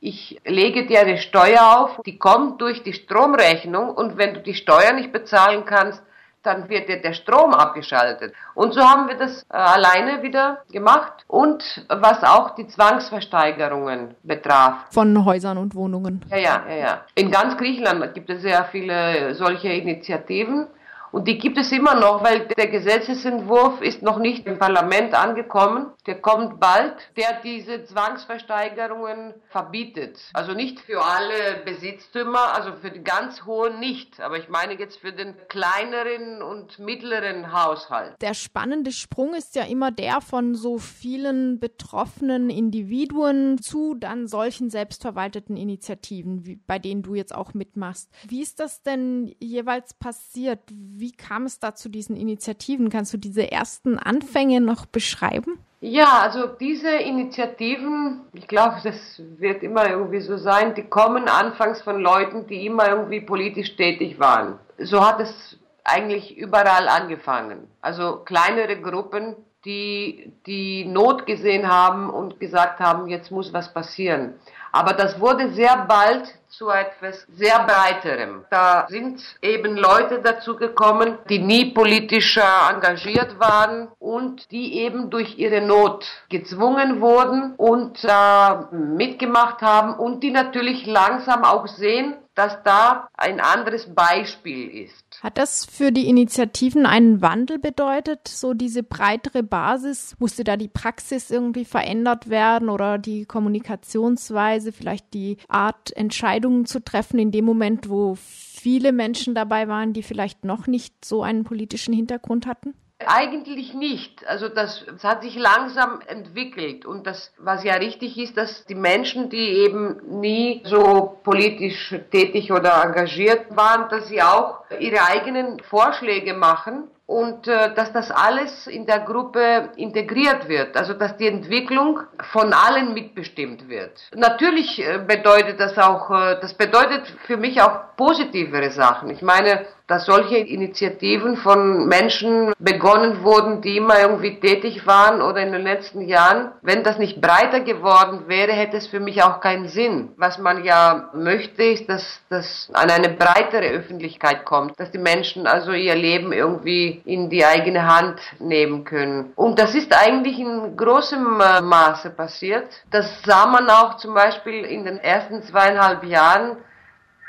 ich 0.00 0.40
lege 0.44 0.86
dir 0.86 1.00
eine 1.00 1.18
Steuer 1.18 1.78
auf, 1.78 2.02
die 2.04 2.18
kommt 2.18 2.60
durch 2.60 2.82
die 2.82 2.92
Stromrechnung 2.92 3.90
und 3.90 4.18
wenn 4.18 4.34
du 4.34 4.40
die 4.40 4.54
Steuer 4.54 4.92
nicht 4.92 5.12
bezahlen 5.12 5.64
kannst, 5.64 6.02
dann 6.46 6.68
wird 6.68 6.88
der 6.88 7.12
Strom 7.12 7.52
abgeschaltet. 7.52 8.32
Und 8.54 8.72
so 8.72 8.80
haben 8.80 9.08
wir 9.08 9.16
das 9.16 9.42
äh, 9.50 9.56
alleine 9.56 10.22
wieder 10.22 10.62
gemacht. 10.70 11.24
Und 11.26 11.84
was 11.88 12.22
auch 12.22 12.54
die 12.54 12.66
Zwangsversteigerungen 12.68 14.14
betraf. 14.22 14.86
Von 14.90 15.24
Häusern 15.24 15.58
und 15.58 15.74
Wohnungen. 15.74 16.24
Ja, 16.30 16.36
ja, 16.36 16.62
ja, 16.68 16.76
ja. 16.76 17.00
In 17.14 17.30
ganz 17.30 17.56
Griechenland 17.56 18.14
gibt 18.14 18.30
es 18.30 18.42
sehr 18.42 18.64
viele 18.66 19.34
solche 19.34 19.68
Initiativen. 19.68 20.68
Und 21.12 21.28
die 21.28 21.38
gibt 21.38 21.58
es 21.58 21.72
immer 21.72 21.94
noch, 21.94 22.22
weil 22.22 22.48
der 22.48 22.68
Gesetzesentwurf 22.68 23.80
ist 23.80 24.02
noch 24.02 24.18
nicht 24.18 24.46
im 24.46 24.58
Parlament 24.58 25.14
angekommen. 25.14 25.92
Der 26.06 26.20
kommt 26.20 26.60
bald, 26.60 26.94
der 27.16 27.40
diese 27.42 27.84
Zwangsversteigerungen 27.84 29.34
verbietet. 29.48 30.18
Also 30.32 30.52
nicht 30.52 30.80
für 30.80 31.02
alle 31.02 31.62
Besitztümer, 31.64 32.54
also 32.54 32.72
für 32.74 32.90
die 32.90 33.02
ganz 33.02 33.44
hohen 33.44 33.80
nicht. 33.80 34.20
Aber 34.20 34.38
ich 34.38 34.48
meine 34.48 34.78
jetzt 34.78 34.98
für 34.98 35.12
den 35.12 35.34
kleineren 35.48 36.42
und 36.42 36.78
mittleren 36.78 37.52
Haushalt. 37.52 38.14
Der 38.20 38.34
spannende 38.34 38.92
Sprung 38.92 39.34
ist 39.34 39.54
ja 39.56 39.64
immer 39.64 39.90
der 39.90 40.20
von 40.20 40.54
so 40.54 40.78
vielen 40.78 41.58
betroffenen 41.58 42.50
Individuen 42.50 43.58
zu 43.58 43.94
dann 43.94 44.26
solchen 44.26 44.70
selbstverwalteten 44.70 45.56
Initiativen, 45.56 46.46
wie, 46.46 46.56
bei 46.56 46.78
denen 46.78 47.02
du 47.02 47.14
jetzt 47.14 47.34
auch 47.34 47.54
mitmachst. 47.54 48.10
Wie 48.26 48.42
ist 48.42 48.60
das 48.60 48.82
denn 48.82 49.34
jeweils 49.40 49.94
passiert? 49.94 50.60
Wie 50.98 51.12
kam 51.12 51.44
es 51.44 51.58
da 51.58 51.74
zu 51.74 51.90
diesen 51.90 52.16
Initiativen? 52.16 52.88
Kannst 52.88 53.12
du 53.12 53.18
diese 53.18 53.52
ersten 53.52 53.98
Anfänge 53.98 54.62
noch 54.62 54.86
beschreiben? 54.86 55.58
Ja, 55.82 56.20
also 56.22 56.46
diese 56.46 56.88
Initiativen, 56.88 58.22
ich 58.32 58.48
glaube, 58.48 58.76
das 58.82 59.20
wird 59.36 59.62
immer 59.62 59.90
irgendwie 59.90 60.20
so 60.20 60.38
sein, 60.38 60.74
die 60.74 60.84
kommen 60.84 61.28
anfangs 61.28 61.82
von 61.82 62.00
Leuten, 62.00 62.46
die 62.46 62.64
immer 62.64 62.88
irgendwie 62.88 63.20
politisch 63.20 63.76
tätig 63.76 64.18
waren. 64.18 64.58
So 64.78 65.06
hat 65.06 65.20
es 65.20 65.58
eigentlich 65.84 66.34
überall 66.34 66.88
angefangen. 66.88 67.68
Also 67.82 68.22
kleinere 68.24 68.80
Gruppen, 68.80 69.36
die 69.66 70.32
die 70.46 70.84
Not 70.84 71.26
gesehen 71.26 71.68
haben 71.68 72.08
und 72.08 72.40
gesagt 72.40 72.80
haben, 72.80 73.08
jetzt 73.08 73.30
muss 73.30 73.52
was 73.52 73.72
passieren. 73.74 74.34
Aber 74.72 74.92
das 74.92 75.18
wurde 75.20 75.52
sehr 75.52 75.86
bald 75.88 76.34
zu 76.48 76.68
etwas 76.70 77.26
sehr 77.34 77.58
breiterem. 77.60 78.44
Da 78.50 78.86
sind 78.88 79.20
eben 79.42 79.76
Leute 79.76 80.20
dazu 80.22 80.56
gekommen, 80.56 81.18
die 81.28 81.38
nie 81.38 81.72
politisch 81.72 82.38
engagiert 82.38 83.38
waren 83.38 83.88
und 83.98 84.50
die 84.50 84.78
eben 84.80 85.10
durch 85.10 85.38
ihre 85.38 85.60
Not 85.60 86.06
gezwungen 86.28 87.00
wurden 87.00 87.54
und 87.56 88.04
äh, 88.04 88.74
mitgemacht 88.74 89.62
haben 89.62 89.94
und 89.94 90.22
die 90.22 90.30
natürlich 90.30 90.86
langsam 90.86 91.44
auch 91.44 91.66
sehen, 91.66 92.16
dass 92.36 92.62
da 92.62 93.08
ein 93.16 93.40
anderes 93.40 93.92
Beispiel 93.92 94.68
ist. 94.68 95.20
Hat 95.22 95.38
das 95.38 95.64
für 95.64 95.90
die 95.90 96.06
Initiativen 96.06 96.84
einen 96.86 97.22
Wandel 97.22 97.58
bedeutet, 97.58 98.28
so 98.28 98.54
diese 98.54 98.82
breitere 98.82 99.42
Basis? 99.42 100.14
Musste 100.18 100.44
da 100.44 100.56
die 100.56 100.68
Praxis 100.68 101.30
irgendwie 101.30 101.64
verändert 101.64 102.28
werden 102.28 102.68
oder 102.68 102.98
die 102.98 103.24
Kommunikationsweise, 103.24 104.70
vielleicht 104.72 105.14
die 105.14 105.38
Art, 105.48 105.96
Entscheidungen 105.96 106.66
zu 106.66 106.84
treffen 106.84 107.18
in 107.18 107.32
dem 107.32 107.46
Moment, 107.46 107.88
wo 107.88 108.16
viele 108.16 108.92
Menschen 108.92 109.34
dabei 109.34 109.66
waren, 109.66 109.94
die 109.94 110.02
vielleicht 110.02 110.44
noch 110.44 110.66
nicht 110.66 111.04
so 111.04 111.22
einen 111.22 111.44
politischen 111.44 111.94
Hintergrund 111.94 112.46
hatten? 112.46 112.74
Eigentlich 113.04 113.74
nicht. 113.74 114.26
Also 114.26 114.48
das, 114.48 114.84
das, 114.86 115.04
hat 115.04 115.22
sich 115.22 115.36
langsam 115.36 116.00
entwickelt 116.06 116.86
und 116.86 117.06
das, 117.06 117.30
was 117.36 117.62
ja 117.62 117.74
richtig 117.74 118.16
ist, 118.16 118.38
dass 118.38 118.64
die 118.64 118.74
Menschen, 118.74 119.28
die 119.28 119.64
eben 119.64 120.20
nie 120.20 120.62
so 120.64 121.18
politisch 121.22 121.94
tätig 122.10 122.52
oder 122.52 122.82
engagiert 122.82 123.54
waren, 123.54 123.90
dass 123.90 124.08
sie 124.08 124.22
auch 124.22 124.62
ihre 124.80 125.02
eigenen 125.02 125.60
Vorschläge 125.60 126.32
machen 126.32 126.84
und 127.06 127.46
äh, 127.46 127.72
dass 127.74 127.92
das 127.92 128.10
alles 128.10 128.66
in 128.66 128.84
der 128.84 129.00
Gruppe 129.00 129.70
integriert 129.76 130.48
wird, 130.48 130.76
also 130.76 130.92
dass 130.92 131.16
die 131.16 131.28
Entwicklung 131.28 132.00
von 132.32 132.52
allen 132.52 132.94
mitbestimmt 132.94 133.68
wird. 133.68 133.92
Natürlich 134.14 134.82
äh, 134.82 134.98
bedeutet 134.98 135.60
das 135.60 135.78
auch, 135.78 136.10
äh, 136.10 136.40
das 136.40 136.54
bedeutet 136.54 137.06
für 137.26 137.36
mich 137.36 137.60
auch 137.60 137.94
positivere 137.96 138.70
Sachen. 138.70 139.10
Ich 139.10 139.22
meine, 139.22 139.66
dass 139.86 140.06
solche 140.06 140.38
Initiativen 140.38 141.36
von 141.36 141.86
Menschen 141.86 142.52
begonnen 142.58 143.22
wurden, 143.22 143.60
die 143.60 143.76
immer 143.76 144.00
irgendwie 144.00 144.40
tätig 144.40 144.86
waren 144.86 145.22
oder 145.22 145.40
in 145.40 145.52
den 145.52 145.62
letzten 145.62 146.02
Jahren. 146.02 146.52
Wenn 146.62 146.82
das 146.82 146.98
nicht 146.98 147.20
breiter 147.20 147.60
geworden 147.60 148.24
wäre, 148.26 148.52
hätte 148.52 148.76
es 148.76 148.86
für 148.86 149.00
mich 149.00 149.22
auch 149.22 149.40
keinen 149.40 149.68
Sinn. 149.68 150.10
Was 150.16 150.38
man 150.38 150.64
ja 150.64 151.10
möchte, 151.14 151.62
ist, 151.62 151.88
dass 151.88 152.20
das 152.28 152.68
an 152.72 152.90
eine 152.90 153.10
breitere 153.10 153.68
Öffentlichkeit 153.68 154.44
kommt, 154.44 154.78
dass 154.78 154.90
die 154.90 154.98
Menschen 154.98 155.46
also 155.46 155.72
ihr 155.72 155.94
Leben 155.94 156.32
irgendwie 156.32 157.00
in 157.04 157.30
die 157.30 157.44
eigene 157.44 157.86
Hand 157.86 158.20
nehmen 158.40 158.84
können. 158.84 159.32
Und 159.36 159.58
das 159.58 159.74
ist 159.74 159.94
eigentlich 159.96 160.38
in 160.38 160.76
großem 160.76 161.40
äh, 161.40 161.60
Maße 161.60 162.10
passiert. 162.10 162.66
Das 162.90 163.22
sah 163.24 163.46
man 163.46 163.68
auch 163.70 163.96
zum 163.98 164.14
Beispiel 164.14 164.64
in 164.64 164.84
den 164.84 164.98
ersten 164.98 165.42
zweieinhalb 165.42 166.04
Jahren 166.04 166.56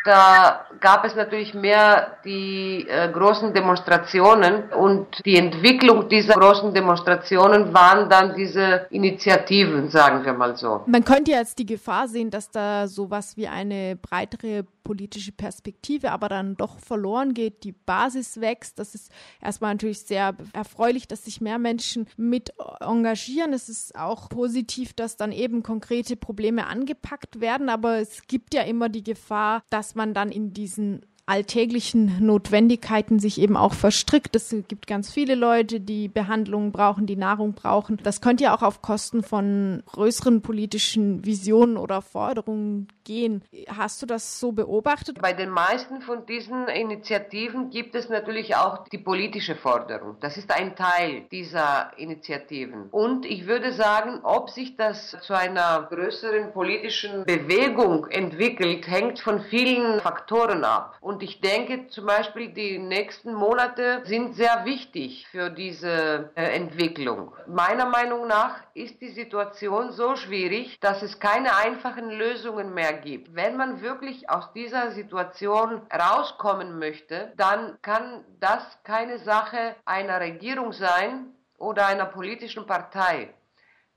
da 0.05 0.65
gab 0.79 1.05
es 1.05 1.15
natürlich 1.15 1.53
mehr 1.53 2.17
die 2.23 2.87
äh, 2.87 3.11
großen 3.11 3.53
Demonstrationen 3.53 4.69
und 4.69 5.07
die 5.25 5.37
Entwicklung 5.37 6.07
dieser 6.07 6.35
großen 6.35 6.73
Demonstrationen 6.73 7.73
waren 7.73 8.09
dann 8.09 8.35
diese 8.35 8.87
Initiativen, 8.89 9.89
sagen 9.89 10.23
wir 10.23 10.33
mal 10.33 10.55
so. 10.55 10.83
Man 10.85 11.03
könnte 11.03 11.31
jetzt 11.31 11.59
die 11.59 11.65
Gefahr 11.65 12.07
sehen, 12.07 12.29
dass 12.29 12.49
da 12.49 12.87
sowas 12.87 13.35
wie 13.35 13.47
eine 13.47 13.95
breitere 13.95 14.63
politische 14.87 15.33
Perspektive 15.33 16.13
aber 16.13 16.29
dann 16.29 16.55
doch 16.55 16.79
verloren 16.79 17.33
geht, 17.33 17.65
die 17.65 17.73
Basis 17.73 18.39
wächst. 18.39 18.79
Das 18.79 18.95
ist 18.95 19.11
erstmal 19.41 19.73
natürlich 19.73 19.99
sehr 19.99 20.33
erfreulich, 20.53 21.09
dass 21.09 21.25
sich 21.25 21.41
mehr 21.41 21.59
Menschen 21.59 22.07
mit 22.15 22.53
engagieren. 22.79 23.51
Es 23.51 23.67
ist 23.67 23.97
auch 23.97 24.29
positiv, 24.29 24.93
dass 24.93 25.17
dann 25.17 25.33
eben 25.33 25.61
konkrete 25.61 26.15
Probleme 26.15 26.67
angepackt 26.67 27.41
werden, 27.41 27.67
aber 27.67 27.97
es 27.97 28.27
gibt 28.27 28.53
ja 28.53 28.61
immer 28.61 28.87
die 28.87 29.03
Gefahr, 29.03 29.61
dass 29.69 29.93
man 29.93 30.13
dann 30.13 30.31
in 30.31 30.53
diesen 30.53 31.01
alltäglichen 31.27 32.25
Notwendigkeiten 32.25 33.19
sich 33.19 33.39
eben 33.39 33.57
auch 33.57 33.73
verstrickt. 33.73 34.35
Es 34.35 34.55
gibt 34.67 34.87
ganz 34.87 35.11
viele 35.11 35.35
Leute, 35.35 35.79
die 35.79 36.07
Behandlungen 36.07 36.71
brauchen, 36.71 37.05
die 37.05 37.17
Nahrung 37.17 37.53
brauchen. 37.53 37.99
Das 38.01 38.21
könnte 38.21 38.45
ja 38.45 38.55
auch 38.55 38.63
auf 38.63 38.81
Kosten 38.81 39.23
von 39.23 39.83
größeren 39.87 40.41
politischen 40.41 41.25
Visionen 41.25 41.77
oder 41.77 42.01
Forderungen 42.01 42.87
gehen. 43.03 43.43
Hast 43.69 44.01
du 44.01 44.05
das 44.05 44.39
so 44.39 44.51
beobachtet? 44.51 45.21
Bei 45.21 45.33
den 45.33 45.49
meisten 45.49 46.01
von 46.01 46.25
diesen 46.25 46.67
Initiativen 46.67 47.69
gibt 47.69 47.95
es 47.95 48.09
natürlich 48.09 48.55
auch 48.55 48.87
die 48.87 48.97
politische 48.97 49.55
Forderung. 49.55 50.17
Das 50.19 50.37
ist 50.37 50.51
ein 50.51 50.75
Teil 50.75 51.23
dieser 51.31 51.91
Initiativen. 51.97 52.89
Und 52.91 53.25
ich 53.25 53.47
würde 53.47 53.73
sagen, 53.73 54.19
ob 54.23 54.49
sich 54.49 54.75
das 54.75 55.17
zu 55.21 55.33
einer 55.33 55.87
größeren 55.89 56.53
politischen 56.53 57.25
Bewegung 57.25 58.07
entwickelt, 58.07 58.87
hängt 58.87 59.19
von 59.19 59.41
vielen 59.41 59.99
Faktoren 59.99 60.63
ab. 60.63 60.97
Und 61.01 61.16
und 61.17 61.23
ich 61.23 61.41
denke 61.41 61.87
zum 61.87 62.05
Beispiel, 62.05 62.49
die 62.49 62.77
nächsten 62.77 63.33
Monate 63.33 64.03
sind 64.05 64.35
sehr 64.35 64.65
wichtig 64.65 65.25
für 65.31 65.49
diese 65.49 66.29
äh, 66.35 66.55
Entwicklung. 66.55 67.33
Meiner 67.47 67.87
Meinung 67.87 68.27
nach 68.27 68.61
ist 68.75 69.01
die 69.01 69.09
Situation 69.09 69.91
so 69.93 70.15
schwierig, 70.15 70.79
dass 70.79 71.01
es 71.01 71.19
keine 71.19 71.55
einfachen 71.55 72.11
Lösungen 72.11 72.71
mehr 72.75 72.93
gibt. 72.93 73.33
Wenn 73.33 73.57
man 73.57 73.81
wirklich 73.81 74.29
aus 74.29 74.53
dieser 74.53 74.91
Situation 74.91 75.81
rauskommen 75.91 76.77
möchte, 76.77 77.33
dann 77.35 77.81
kann 77.81 78.23
das 78.39 78.61
keine 78.83 79.17
Sache 79.17 79.75
einer 79.85 80.19
Regierung 80.19 80.71
sein 80.71 81.33
oder 81.57 81.87
einer 81.87 82.05
politischen 82.05 82.67
Partei. 82.67 83.33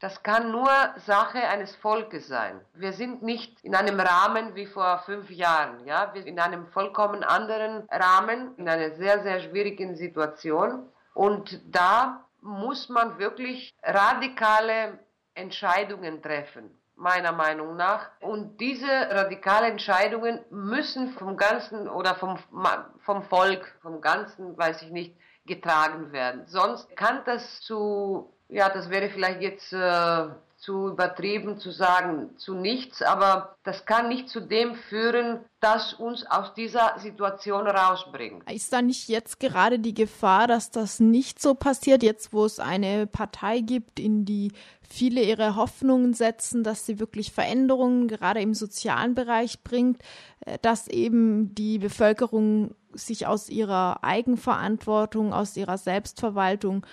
Das 0.00 0.22
kann 0.22 0.50
nur 0.50 0.70
Sache 0.96 1.46
eines 1.46 1.76
Volkes 1.76 2.26
sein. 2.26 2.62
Wir 2.72 2.94
sind 2.94 3.22
nicht 3.22 3.62
in 3.62 3.74
einem 3.74 4.00
Rahmen 4.00 4.54
wie 4.54 4.64
vor 4.64 5.02
fünf 5.04 5.28
Jahren, 5.30 5.84
ja, 5.84 6.14
wir 6.14 6.22
sind 6.22 6.32
in 6.32 6.40
einem 6.40 6.66
vollkommen 6.68 7.22
anderen 7.22 7.86
Rahmen, 7.90 8.56
in 8.56 8.66
einer 8.66 8.92
sehr, 8.92 9.22
sehr 9.22 9.40
schwierigen 9.40 9.96
Situation. 9.96 10.88
Und 11.12 11.60
da 11.66 12.24
muss 12.40 12.88
man 12.88 13.18
wirklich 13.18 13.74
radikale 13.82 14.98
Entscheidungen 15.34 16.22
treffen, 16.22 16.70
meiner 16.96 17.32
Meinung 17.32 17.76
nach. 17.76 18.10
Und 18.20 18.58
diese 18.58 18.88
radikalen 18.88 19.72
Entscheidungen 19.72 20.40
müssen 20.48 21.12
vom 21.12 21.36
Ganzen 21.36 21.86
oder 21.90 22.14
vom, 22.14 22.38
vom 23.00 23.22
Volk, 23.24 23.76
vom 23.82 24.00
Ganzen, 24.00 24.56
weiß 24.56 24.80
ich 24.80 24.90
nicht, 24.90 25.14
getragen 25.44 26.12
werden. 26.12 26.46
Sonst 26.46 26.96
kann 26.96 27.20
das 27.26 27.60
zu 27.60 28.32
ja, 28.50 28.68
das 28.68 28.90
wäre 28.90 29.08
vielleicht 29.10 29.40
jetzt 29.40 29.72
äh, 29.72 30.28
zu 30.60 30.88
übertrieben 30.88 31.58
zu 31.58 31.70
sagen, 31.70 32.36
zu 32.36 32.54
nichts, 32.54 33.00
aber 33.00 33.56
das 33.64 33.86
kann 33.86 34.08
nicht 34.08 34.28
zu 34.28 34.40
dem 34.40 34.74
führen, 34.74 35.40
das 35.60 35.94
uns 35.94 36.26
aus 36.26 36.52
dieser 36.52 36.98
Situation 36.98 37.66
rausbringt. 37.66 38.48
Ist 38.50 38.72
da 38.72 38.82
nicht 38.82 39.08
jetzt 39.08 39.40
gerade 39.40 39.78
die 39.78 39.94
Gefahr, 39.94 40.46
dass 40.46 40.70
das 40.70 41.00
nicht 41.00 41.40
so 41.40 41.54
passiert, 41.54 42.02
jetzt 42.02 42.34
wo 42.34 42.44
es 42.44 42.60
eine 42.60 43.06
Partei 43.06 43.60
gibt, 43.60 43.98
in 43.98 44.26
die 44.26 44.52
viele 44.86 45.22
ihre 45.22 45.56
Hoffnungen 45.56 46.12
setzen, 46.12 46.62
dass 46.62 46.84
sie 46.84 47.00
wirklich 47.00 47.32
Veränderungen 47.32 48.06
gerade 48.06 48.40
im 48.42 48.52
sozialen 48.52 49.14
Bereich 49.14 49.62
bringt, 49.62 50.02
äh, 50.40 50.58
dass 50.60 50.88
eben 50.88 51.54
die 51.54 51.78
Bevölkerung 51.78 52.74
sich 52.92 53.26
aus 53.26 53.48
ihrer 53.48 54.04
Eigenverantwortung, 54.04 55.32
aus 55.32 55.56
ihrer 55.56 55.78
Selbstverwaltung 55.78 56.84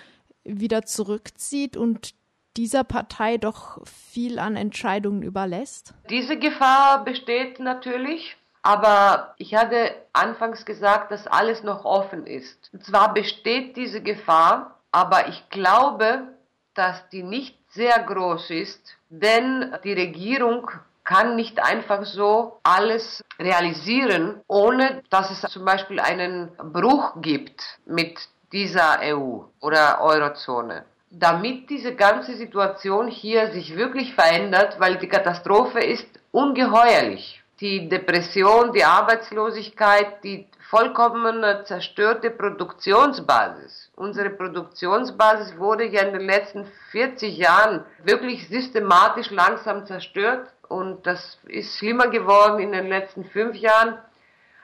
wieder 0.48 0.84
zurückzieht 0.84 1.78
und 1.78 2.14
dieser 2.56 2.84
Partei 2.84 3.38
doch 3.38 3.86
viel 3.86 4.40
an 4.40 4.56
Entscheidungen 4.56 5.22
überlässt? 5.22 5.94
Diese 6.10 6.38
Gefahr 6.38 7.04
besteht 7.04 7.60
natürlich. 7.60 8.36
Aber 8.64 9.34
ich 9.38 9.56
hatte 9.56 9.96
anfangs 10.12 10.66
gesagt, 10.66 11.12
dass 11.12 11.26
alles 11.26 11.64
noch 11.64 11.86
offen 11.86 12.28
ist. 12.28 12.70
Und 12.74 12.84
zwar 12.84 13.14
besteht 13.14 13.78
diese 13.78 14.02
Gefahr, 14.02 14.76
aber 14.92 15.30
ich 15.30 15.50
glaube, 15.50 16.28
dass 16.74 17.08
die 17.10 17.24
nicht 17.24 17.58
sehr 17.70 17.98
groß 18.00 18.50
ist, 18.50 18.98
denn 19.10 19.74
die 19.86 19.94
Regierung 19.94 20.70
kann 21.06 21.38
nicht 21.38 21.64
einfach 21.64 22.04
so 22.04 22.60
alles 22.64 23.24
realisieren, 23.40 24.42
ohne 24.48 25.02
dass 25.10 25.32
es 25.32 25.50
zum 25.50 25.64
Beispiel 25.64 26.02
einen 26.02 26.52
Bruch 26.74 27.14
gibt 27.22 27.80
mit 27.86 28.20
dieser 28.52 29.00
EU 29.02 29.42
oder 29.60 30.02
Eurozone. 30.02 30.86
Damit 31.10 31.70
diese 31.70 31.96
ganze 31.96 32.36
Situation 32.36 33.08
hier 33.08 33.52
sich 33.52 33.76
wirklich 33.76 34.14
verändert, 34.14 34.80
weil 34.80 34.98
die 34.98 35.08
Katastrophe 35.08 35.80
ist 35.80 36.08
ungeheuerlich. 36.32 37.42
Die 37.60 37.90
Depression, 37.90 38.72
die 38.72 38.84
Arbeitslosigkeit, 38.84 40.24
die 40.24 40.48
vollkommen 40.70 41.44
zerstörte 41.66 42.30
Produktionsbasis. 42.30 43.90
Unsere 43.96 44.30
Produktionsbasis 44.30 45.58
wurde 45.58 45.86
ja 45.86 46.02
in 46.02 46.14
den 46.14 46.28
letzten 46.28 46.66
40 46.92 47.38
Jahren 47.38 47.86
wirklich 48.04 48.48
systematisch 48.50 49.32
langsam 49.32 49.86
zerstört 49.86 50.50
und 50.68 51.08
das 51.08 51.40
ist 51.48 51.78
schlimmer 51.78 52.10
geworden 52.10 52.60
in 52.60 52.74
den 52.74 52.88
letzten 52.88 53.24
fünf 53.26 53.56
Jahren. 53.56 53.98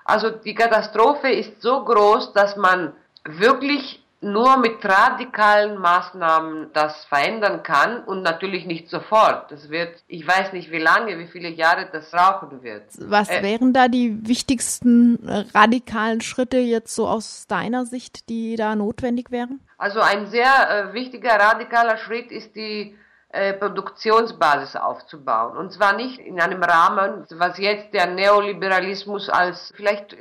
Also 0.04 0.30
die 0.30 0.54
Katastrophe 0.54 1.32
ist 1.32 1.62
so 1.62 1.86
groß, 1.86 2.34
dass 2.34 2.58
man 2.58 2.93
wirklich 3.25 4.03
nur 4.23 4.57
mit 4.57 4.83
radikalen 4.83 5.77
Maßnahmen 5.77 6.71
das 6.73 7.03
verändern 7.05 7.62
kann 7.62 8.03
und 8.05 8.21
natürlich 8.21 8.65
nicht 8.65 8.89
sofort. 8.89 9.51
Das 9.51 9.69
wird, 9.69 10.01
ich 10.07 10.25
weiß 10.25 10.53
nicht 10.53 10.71
wie 10.71 10.79
lange, 10.79 11.19
wie 11.19 11.27
viele 11.27 11.49
Jahre 11.49 11.89
das 11.91 12.09
brauchen 12.09 12.63
wird. 12.63 12.83
Was 12.99 13.29
äh, 13.29 13.43
wären 13.43 13.73
da 13.73 13.89
die 13.89 14.25
wichtigsten 14.25 15.27
äh, 15.27 15.43
radikalen 15.53 16.21
Schritte 16.21 16.57
jetzt 16.57 16.95
so 16.95 17.07
aus 17.07 17.47
deiner 17.47 17.86
Sicht, 17.86 18.29
die 18.29 18.55
da 18.55 18.75
notwendig 18.75 19.29
wären? 19.29 19.59
Also 19.77 19.99
ein 19.99 20.27
sehr 20.27 20.45
äh, 20.45 20.93
wichtiger 20.93 21.38
radikaler 21.38 21.97
Schritt 21.97 22.31
ist 22.31 22.55
die 22.55 22.95
äh, 23.29 23.53
Produktionsbasis 23.53 24.77
aufzubauen. 24.77 25.57
Und 25.57 25.73
zwar 25.73 25.97
nicht 25.97 26.19
in 26.19 26.39
einem 26.39 26.63
Rahmen, 26.63 27.25
was 27.31 27.57
jetzt 27.57 27.93
der 27.93 28.07
Neoliberalismus 28.07 29.27
als, 29.29 29.73
vielleicht 29.75 30.15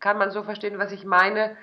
kann 0.00 0.18
man 0.18 0.32
so 0.32 0.42
verstehen, 0.42 0.78
was 0.78 0.90
ich 0.90 1.04
meine, 1.04 1.56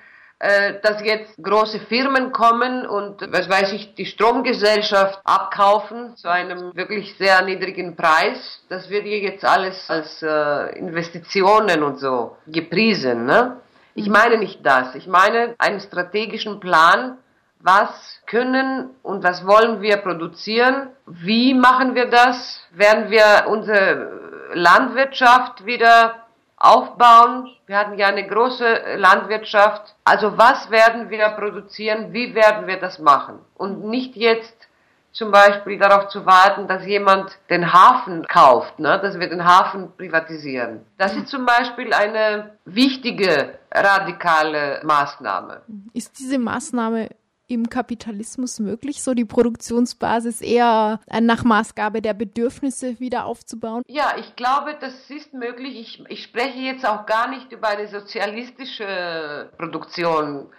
dass 0.81 1.01
jetzt 1.03 1.35
große 1.41 1.79
Firmen 1.79 2.31
kommen 2.31 2.85
und, 2.85 3.21
was 3.31 3.49
weiß 3.49 3.71
ich, 3.73 3.95
die 3.95 4.05
Stromgesellschaft 4.05 5.19
abkaufen 5.23 6.17
zu 6.17 6.29
einem 6.29 6.75
wirklich 6.75 7.15
sehr 7.17 7.41
niedrigen 7.43 7.95
Preis. 7.95 8.61
Das 8.67 8.89
wird 8.89 9.05
hier 9.05 9.19
jetzt 9.19 9.45
alles 9.45 9.89
als 9.89 10.21
äh, 10.21 10.77
Investitionen 10.77 11.81
und 11.81 11.99
so 11.99 12.35
gepriesen. 12.47 13.25
Ne? 13.25 13.57
Ich 13.95 14.09
meine 14.09 14.37
nicht 14.37 14.65
das. 14.65 14.95
Ich 14.95 15.07
meine 15.07 15.55
einen 15.59 15.79
strategischen 15.79 16.59
Plan, 16.59 17.17
was 17.59 18.19
können 18.25 18.89
und 19.01 19.23
was 19.23 19.47
wollen 19.47 19.81
wir 19.81 19.97
produzieren, 19.97 20.89
wie 21.05 21.53
machen 21.53 21.95
wir 21.95 22.09
das, 22.09 22.59
werden 22.71 23.09
wir 23.09 23.47
unsere 23.47 24.51
Landwirtschaft 24.53 25.65
wieder 25.65 26.22
aufbauen. 26.57 27.49
Wir 27.65 27.77
hatten 27.77 27.97
ja 27.97 28.07
eine 28.07 28.27
große 28.27 28.95
Landwirtschaft. 28.97 29.95
Also 30.03 30.37
was 30.37 30.69
werden 30.69 31.09
wir 31.09 31.29
produzieren? 31.29 32.13
Wie 32.13 32.35
werden 32.35 32.67
wir 32.67 32.79
das 32.79 32.99
machen? 32.99 33.39
Und 33.55 33.83
nicht 33.85 34.15
jetzt 34.15 34.67
zum 35.13 35.31
Beispiel 35.31 35.77
darauf 35.77 36.07
zu 36.07 36.25
warten, 36.25 36.67
dass 36.67 36.85
jemand 36.85 37.37
den 37.49 37.71
Hafen 37.71 38.25
kauft, 38.27 38.79
ne? 38.79 38.99
dass 38.99 39.19
wir 39.19 39.29
den 39.29 39.45
Hafen 39.45 39.95
privatisieren. 39.95 40.85
Das 40.97 41.15
ist 41.15 41.27
zum 41.27 41.45
Beispiel 41.45 41.93
eine 41.93 42.57
wichtige, 42.65 43.59
radikale 43.71 44.81
Maßnahme. 44.83 45.61
Ist 45.93 46.17
diese 46.17 46.39
Maßnahme 46.39 47.09
im 47.47 47.69
Kapitalismus 47.69 48.59
möglich, 48.59 49.03
so 49.03 49.13
die 49.13 49.25
Produktionsbasis 49.25 50.41
eher 50.41 50.99
nach 51.21 51.43
Maßgabe 51.43 52.01
der 52.01 52.13
Bedürfnisse 52.13 52.99
wieder 52.99 53.25
aufzubauen? 53.25 53.83
Ja, 53.87 54.15
ich 54.17 54.35
glaube, 54.35 54.77
das 54.79 55.09
ist 55.09 55.33
möglich. 55.33 55.79
Ich, 55.79 56.03
ich 56.09 56.23
spreche 56.23 56.59
jetzt 56.59 56.85
auch 56.85 57.05
gar 57.05 57.29
nicht 57.29 57.51
über 57.51 57.69
eine 57.69 57.87
sozialistische 57.87 59.49
Produktion. 59.57 60.49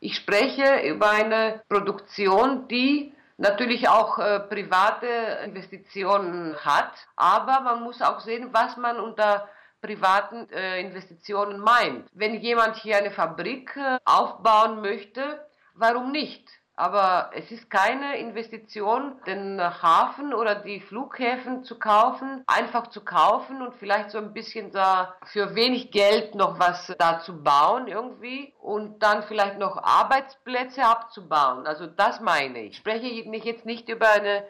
Ich 0.00 0.16
spreche 0.16 0.86
über 0.86 1.10
eine 1.10 1.62
Produktion, 1.68 2.68
die 2.68 3.14
natürlich 3.36 3.88
auch 3.88 4.18
äh, 4.18 4.40
private 4.40 5.06
Investitionen 5.44 6.56
hat, 6.56 6.92
aber 7.16 7.60
man 7.60 7.82
muss 7.82 8.00
auch 8.00 8.20
sehen, 8.20 8.50
was 8.52 8.76
man 8.76 9.00
unter 9.00 9.48
privaten 9.80 10.48
äh, 10.50 10.80
Investitionen 10.80 11.58
meint. 11.58 12.08
Wenn 12.12 12.40
jemand 12.40 12.76
hier 12.76 12.96
eine 12.96 13.10
Fabrik 13.10 13.76
äh, 13.76 13.98
aufbauen 14.04 14.80
möchte, 14.80 15.44
warum 15.74 16.12
nicht? 16.12 16.48
Aber 16.76 17.30
es 17.34 17.52
ist 17.52 17.70
keine 17.70 18.18
Investition, 18.18 19.20
den 19.26 19.60
Hafen 19.60 20.34
oder 20.34 20.56
die 20.56 20.80
Flughäfen 20.80 21.62
zu 21.62 21.78
kaufen, 21.78 22.42
einfach 22.48 22.88
zu 22.88 23.04
kaufen 23.04 23.62
und 23.62 23.74
vielleicht 23.74 24.10
so 24.10 24.18
ein 24.18 24.32
bisschen 24.32 24.72
da 24.72 25.14
für 25.24 25.54
wenig 25.54 25.92
Geld 25.92 26.34
noch 26.34 26.58
was 26.58 26.92
da 26.98 27.20
zu 27.20 27.44
bauen 27.44 27.86
irgendwie 27.86 28.54
und 28.60 29.04
dann 29.04 29.22
vielleicht 29.22 29.58
noch 29.58 29.76
Arbeitsplätze 29.76 30.84
abzubauen. 30.84 31.64
Also 31.68 31.86
das 31.86 32.20
meine 32.20 32.62
ich. 32.62 32.70
Ich 32.72 32.76
spreche 32.78 33.06
jetzt 33.06 33.66
nicht 33.66 33.88
über 33.88 34.10
eine 34.10 34.44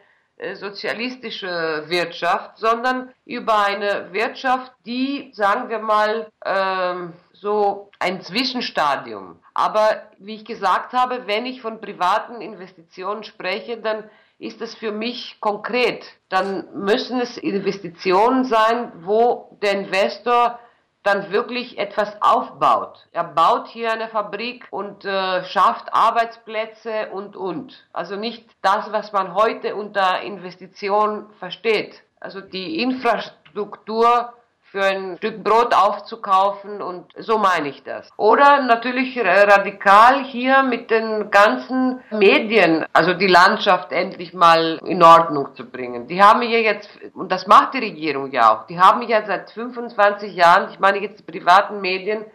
sozialistische 0.53 1.85
Wirtschaft, 1.87 2.57
sondern 2.57 3.13
über 3.25 3.65
eine 3.65 4.11
Wirtschaft, 4.11 4.71
die, 4.85 5.31
sagen 5.33 5.69
wir 5.69 5.79
mal, 5.79 6.27
ähm, 6.43 7.13
so 7.31 7.89
ein 7.99 8.21
Zwischenstadium. 8.21 9.39
Aber 9.53 10.01
wie 10.19 10.35
ich 10.35 10.45
gesagt 10.45 10.93
habe, 10.93 11.27
wenn 11.27 11.45
ich 11.45 11.61
von 11.61 11.79
privaten 11.79 12.41
Investitionen 12.41 13.23
spreche, 13.23 13.77
dann 13.77 14.09
ist 14.37 14.61
es 14.61 14.75
für 14.75 14.91
mich 14.91 15.37
konkret. 15.39 16.05
Dann 16.27 16.67
müssen 16.73 17.21
es 17.21 17.37
Investitionen 17.37 18.43
sein, 18.43 18.91
wo 19.01 19.57
der 19.61 19.71
Investor 19.71 20.59
dann 21.05 21.31
wirklich 21.31 21.77
etwas 21.77 22.19
aufbaut. 22.19 23.07
Er 23.11 23.23
baut 23.23 23.67
hier 23.67 23.91
eine 23.91 24.09
Fabrik 24.09 24.67
und 24.71 25.05
äh, 25.05 25.45
schafft 25.45 25.93
Arbeitsplätze 25.93 27.09
und, 27.11 27.35
und. 27.35 27.85
Also 27.93 28.15
nicht 28.15 28.49
das, 28.63 28.91
was 28.91 29.11
man 29.11 29.35
heute 29.35 29.75
unter 29.75 30.21
Investition 30.21 31.27
versteht. 31.37 32.01
Also 32.19 32.41
die 32.41 32.81
Infrastruktur 32.81 34.33
für 34.75 34.83
ein 34.83 35.15
Stück 35.17 35.41
Brot 35.41 35.73
aufzukaufen 35.73 36.81
und 36.81 37.05
so 37.17 37.37
meine 37.37 37.69
ich 37.69 37.83
das. 37.83 38.09
Oder 38.17 38.61
natürlich 38.63 39.17
radikal 39.17 40.21
hier 40.25 40.63
mit 40.63 40.91
den 40.91 41.31
ganzen 41.31 42.01
Medien, 42.11 42.85
also 42.91 43.13
die 43.13 43.27
Landschaft 43.27 43.93
endlich 43.93 44.33
mal 44.33 44.77
in 44.83 45.01
Ordnung 45.01 45.55
zu 45.55 45.63
bringen. 45.65 46.07
Die 46.07 46.21
haben 46.21 46.41
hier 46.41 46.61
jetzt, 46.61 46.89
und 47.13 47.31
das 47.31 47.47
macht 47.47 47.73
die 47.73 47.79
Regierung 47.79 48.31
ja 48.31 48.53
auch, 48.53 48.67
die 48.67 48.77
haben 48.77 49.01
ja 49.03 49.25
seit 49.25 49.49
25 49.51 50.35
Jahren, 50.35 50.69
ich 50.69 50.79
meine 50.79 50.99
jetzt 50.99 51.19
die 51.19 51.31
privaten 51.31 51.79
Medien, 51.79 52.25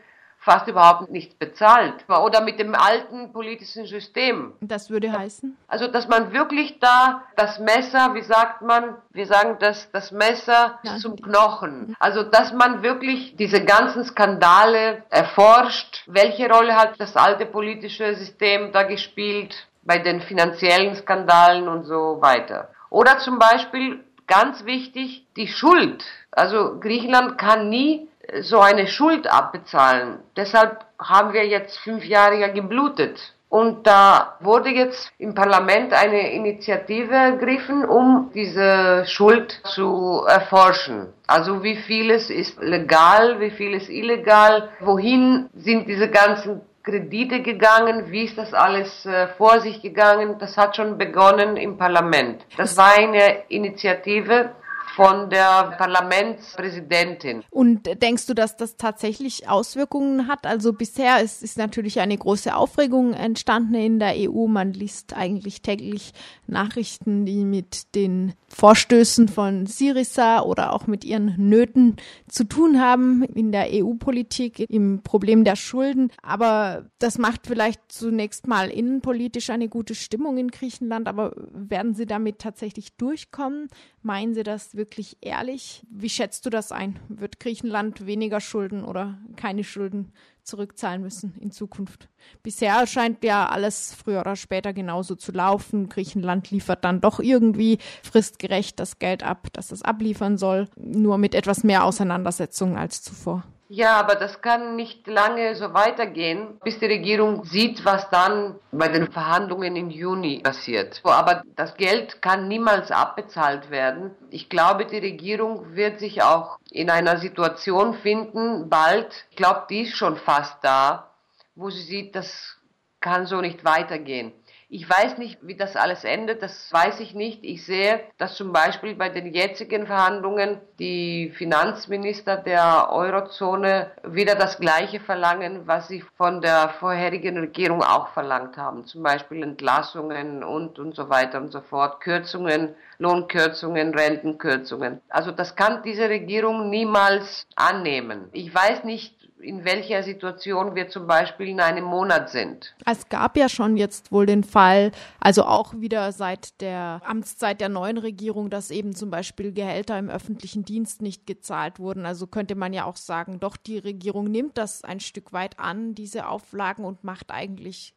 fast 0.41 0.67
überhaupt 0.69 1.11
nichts 1.11 1.35
bezahlt. 1.35 1.95
Oder 2.09 2.41
mit 2.41 2.59
dem 2.59 2.75
alten 2.75 3.33
politischen 3.33 3.87
System. 3.87 4.55
Das 4.61 4.91
würde 4.91 5.13
heißen? 5.13 5.57
Also, 5.69 5.87
dass 5.87 6.09
man 6.09 6.33
wirklich 6.33 6.81
da 6.81 7.23
das 7.37 7.59
Messer, 7.59 8.15
wie 8.15 8.23
sagt 8.23 8.63
man, 8.63 8.97
wir 9.11 9.27
sagen 9.27 9.59
das, 9.61 9.91
das 9.93 10.11
Messer 10.11 10.79
ja. 10.83 10.97
zum 10.97 11.17
Knochen. 11.17 11.95
Also, 12.01 12.23
dass 12.23 12.53
man 12.53 12.83
wirklich 12.83 13.37
diese 13.37 13.65
ganzen 13.65 14.05
Skandale 14.05 15.05
erforscht. 15.11 16.05
Welche 16.07 16.51
Rolle 16.51 16.75
hat 16.75 16.99
das 16.99 17.17
alte 17.17 17.45
politische 17.45 18.15
System 18.15 18.73
da 18.73 18.85
gespielt 18.85 19.67
bei 19.83 19.99
den 19.99 20.21
finanziellen 20.21 20.95
Skandalen 20.95 21.69
und 21.69 21.85
so 21.85 22.19
weiter. 22.21 22.71
Oder 22.89 23.19
zum 23.19 23.39
Beispiel, 23.39 24.03
ganz 24.27 24.65
wichtig, 24.65 25.27
die 25.37 25.49
Schuld. 25.49 26.05
Also 26.31 26.79
Griechenland 26.81 27.37
kann 27.37 27.69
nie 27.69 28.09
so 28.41 28.61
eine 28.61 28.87
Schuld 28.87 29.27
abbezahlen. 29.27 30.21
Deshalb 30.37 30.85
haben 30.99 31.33
wir 31.33 31.47
jetzt 31.47 31.79
fünf 31.79 32.05
Jahre 32.05 32.39
ja 32.39 32.49
geblutet. 32.49 33.35
Und 33.49 33.85
da 33.85 34.37
wurde 34.39 34.71
jetzt 34.71 35.11
im 35.19 35.35
Parlament 35.35 35.93
eine 35.93 36.33
Initiative 36.33 37.13
ergriffen, 37.13 37.85
um 37.85 38.31
diese 38.33 39.05
Schuld 39.07 39.61
zu 39.65 40.25
erforschen. 40.29 41.13
Also 41.27 41.65
wie 41.65 41.75
vieles 41.75 42.31
ist 42.31 42.63
legal, 42.63 43.41
wie 43.41 43.51
vieles 43.51 43.89
illegal, 43.89 44.69
wohin 44.79 45.51
sind 45.53 45.89
diese 45.89 46.09
ganzen 46.09 46.61
Kredite 46.85 47.43
gegangen, 47.43 48.11
wie 48.11 48.25
ist 48.25 48.39
das 48.39 48.55
alles 48.55 49.05
äh, 49.05 49.27
vor 49.37 49.61
sich 49.61 49.83
gegangen, 49.83 50.39
das 50.39 50.57
hat 50.57 50.77
schon 50.77 50.97
begonnen 50.97 51.57
im 51.57 51.77
Parlament. 51.77 52.47
Das 52.57 52.77
war 52.77 52.97
eine 52.97 53.43
Initiative 53.49 54.51
von 54.95 55.31
der 55.31 55.75
Parlamentspräsidentin. 55.79 57.45
Und 57.51 57.89
denkst 58.03 58.27
du, 58.27 58.35
dass 58.35 58.57
das 58.57 58.77
tatsächlich 58.77 59.49
Auswirkungen 59.49 60.27
hat? 60.27 60.47
Also 60.47 60.73
bisher 60.73 61.21
ist, 61.21 61.43
ist 61.43 61.59
natürlich 61.59 62.01
eine 62.01 62.17
große 62.17 62.55
Aufregung 62.55 63.13
entstanden 63.13 63.75
in 63.75 63.99
der 63.99 64.15
EU. 64.17 64.47
Man 64.47 64.73
liest 64.73 65.17
eigentlich 65.17 65.63
täglich 65.63 66.13
Nachrichten, 66.47 67.25
die 67.25 67.45
mit 67.45 67.95
den 67.95 68.35
Vorstößen 68.49 69.29
von 69.29 69.67
Syriza 69.67 70.43
oder 70.43 70.73
auch 70.73 70.87
mit 70.87 71.05
ihren 71.05 71.35
Nöten 71.37 71.97
zu 72.29 72.45
tun 72.45 72.81
haben 72.81 73.23
in 73.23 73.53
der 73.53 73.69
EU-Politik, 73.71 74.59
im 74.69 75.03
Problem 75.03 75.45
der 75.45 75.57
Schulden. 75.57 76.11
Aber 76.23 76.87
das 76.99 77.19
macht 77.19 77.47
vielleicht 77.47 77.81
zunächst 77.89 78.49
mal 78.49 78.69
innenpolitisch 78.69 79.51
eine 79.51 79.69
gute 79.69 79.95
Stimmung 79.95 80.37
in 80.37 80.49
Griechenland. 80.49 81.07
Aber 81.07 81.33
werden 81.53 81.95
Sie 81.95 82.07
damit 82.07 82.41
tatsächlich 82.41 82.97
durchkommen? 82.97 83.69
Meinen 84.03 84.35
Sie 84.35 84.43
das 84.43 84.75
wirklich 84.81 85.19
ehrlich? 85.21 85.83
Wie 85.91 86.09
schätzt 86.09 86.47
du 86.47 86.51
das 86.51 86.73
ein? 86.73 86.99
Wird 87.09 87.39
Griechenland 87.39 88.07
weniger 88.07 88.41
Schulden 88.41 88.83
oder 88.83 89.19
keine 89.37 89.63
Schulden 89.63 90.11
zurückzahlen 90.43 91.03
müssen 91.03 91.35
in 91.39 91.51
Zukunft? 91.51 92.09
Bisher 92.43 92.87
scheint 92.87 93.23
ja 93.23 93.47
alles 93.47 93.95
früher 93.95 94.21
oder 94.21 94.37
später 94.37 94.73
genauso 94.73 95.17
zu 95.17 95.33
laufen. 95.33 95.91
Griechenland 95.91 96.51
liefert 96.51 96.83
dann 96.83 97.03
doch 97.03 97.21
irgendwie 97.21 97.77
fristgerecht 98.03 98.81
das 98.81 98.99
Geld 98.99 99.23
ab, 99.23 99.49
das 99.53 99.71
es 99.71 99.83
abliefern 99.83 100.39
soll, 100.39 100.67
nur 100.77 101.19
mit 101.19 101.35
etwas 101.35 101.63
mehr 101.63 101.85
Auseinandersetzungen 101.85 102.79
als 102.79 103.03
zuvor. 103.03 103.45
Ja, 103.73 104.01
aber 104.01 104.17
das 104.17 104.43
kann 104.43 104.75
nicht 104.75 105.07
lange 105.07 105.55
so 105.55 105.73
weitergehen, 105.73 106.59
bis 106.65 106.81
die 106.81 106.87
Regierung 106.87 107.45
sieht, 107.45 107.85
was 107.85 108.11
dann 108.11 108.57
bei 108.73 108.89
den 108.89 109.13
Verhandlungen 109.13 109.77
im 109.77 109.91
Juni 109.91 110.41
passiert. 110.43 111.01
Aber 111.05 111.45
das 111.55 111.77
Geld 111.77 112.21
kann 112.21 112.49
niemals 112.49 112.91
abbezahlt 112.91 113.71
werden. 113.71 114.11
Ich 114.31 114.49
glaube, 114.49 114.87
die 114.87 114.99
Regierung 114.99 115.77
wird 115.77 116.01
sich 116.01 116.21
auch 116.21 116.59
in 116.73 116.91
einer 116.91 117.19
Situation 117.19 117.95
finden, 117.95 118.69
bald, 118.69 119.27
ich 119.31 119.37
glaube, 119.37 119.67
die 119.71 119.83
ist 119.83 119.97
schon 119.97 120.17
fast 120.17 120.57
da, 120.63 121.15
wo 121.55 121.71
sie 121.71 121.83
sieht, 121.83 122.17
dass 122.17 122.57
kann 123.01 123.27
so 123.27 123.41
nicht 123.41 123.65
weitergehen. 123.65 124.33
Ich 124.73 124.89
weiß 124.89 125.19
nicht, 125.19 125.39
wie 125.43 125.57
das 125.57 125.75
alles 125.75 126.05
endet, 126.05 126.43
das 126.43 126.73
weiß 126.73 127.01
ich 127.01 127.13
nicht. 127.13 127.41
Ich 127.43 127.67
sehe, 127.67 128.03
dass 128.19 128.37
zum 128.37 128.53
Beispiel 128.53 128.95
bei 128.95 129.09
den 129.09 129.35
jetzigen 129.35 129.85
Verhandlungen 129.85 130.61
die 130.79 131.33
Finanzminister 131.37 132.37
der 132.37 132.89
Eurozone 132.93 133.91
wieder 134.05 134.37
das 134.37 134.61
Gleiche 134.61 135.01
verlangen, 135.01 135.67
was 135.67 135.89
sie 135.89 136.05
von 136.17 136.41
der 136.41 136.69
vorherigen 136.69 137.37
Regierung 137.39 137.83
auch 137.83 138.11
verlangt 138.11 138.57
haben. 138.57 138.87
Zum 138.87 139.03
Beispiel 139.03 139.43
Entlassungen 139.43 140.45
und, 140.45 140.79
und 140.79 140.95
so 140.95 141.09
weiter 141.09 141.41
und 141.41 141.51
so 141.51 141.63
fort, 141.63 142.01
Kürzungen, 142.01 142.77
Lohnkürzungen, 142.99 143.93
Rentenkürzungen. 143.93 145.01
Also 145.09 145.33
das 145.33 145.57
kann 145.57 145.83
diese 145.83 146.09
Regierung 146.09 146.71
niemals 146.71 147.45
annehmen. 147.57 148.29
Ich 148.31 148.55
weiß 148.55 148.85
nicht, 148.85 149.20
in 149.43 149.65
welcher 149.65 150.03
Situation 150.03 150.75
wir 150.75 150.89
zum 150.89 151.07
Beispiel 151.07 151.49
in 151.49 151.61
einem 151.61 151.85
Monat 151.85 152.31
sind. 152.31 152.75
Es 152.87 153.09
gab 153.09 153.37
ja 153.37 153.49
schon 153.49 153.77
jetzt 153.77 154.13
wohl 154.13 154.27
den 154.27 154.45
Fall, 154.45 154.93
also 155.19 155.45
auch 155.45 155.75
wieder 155.75 156.13
seit 156.13 156.61
der 156.61 157.01
Amtszeit 157.05 157.61
der 157.61 157.69
neuen 157.69 157.99
Regierung, 157.99 158.51
dass 158.51 158.71
eben 158.71 158.95
zum 158.95 159.11
Beispiel 159.11 159.53
Gehälter 159.53 159.99
im 159.99 160.11
öffentlichen 160.11 160.65
Dienst 160.65 161.03
nicht 161.03 161.27
gezahlt 161.27 161.79
wurden. 161.79 162.07
Also 162.07 162.27
könnte 162.27 162.55
man 162.55 162.73
ja 162.73 162.85
auch 162.85 162.97
sagen, 162.97 163.41
doch 163.41 163.57
die 163.57 163.79
Regierung 163.79 164.25
nimmt 164.31 164.59
das 164.59 164.85
ein 164.85 165.01
Stück 165.01 165.33
weit 165.33 165.59
an, 165.59 165.95
diese 165.95 166.27
Auflagen 166.27 166.85
und 166.85 167.05
macht 167.05 167.31
eigentlich 167.31 167.95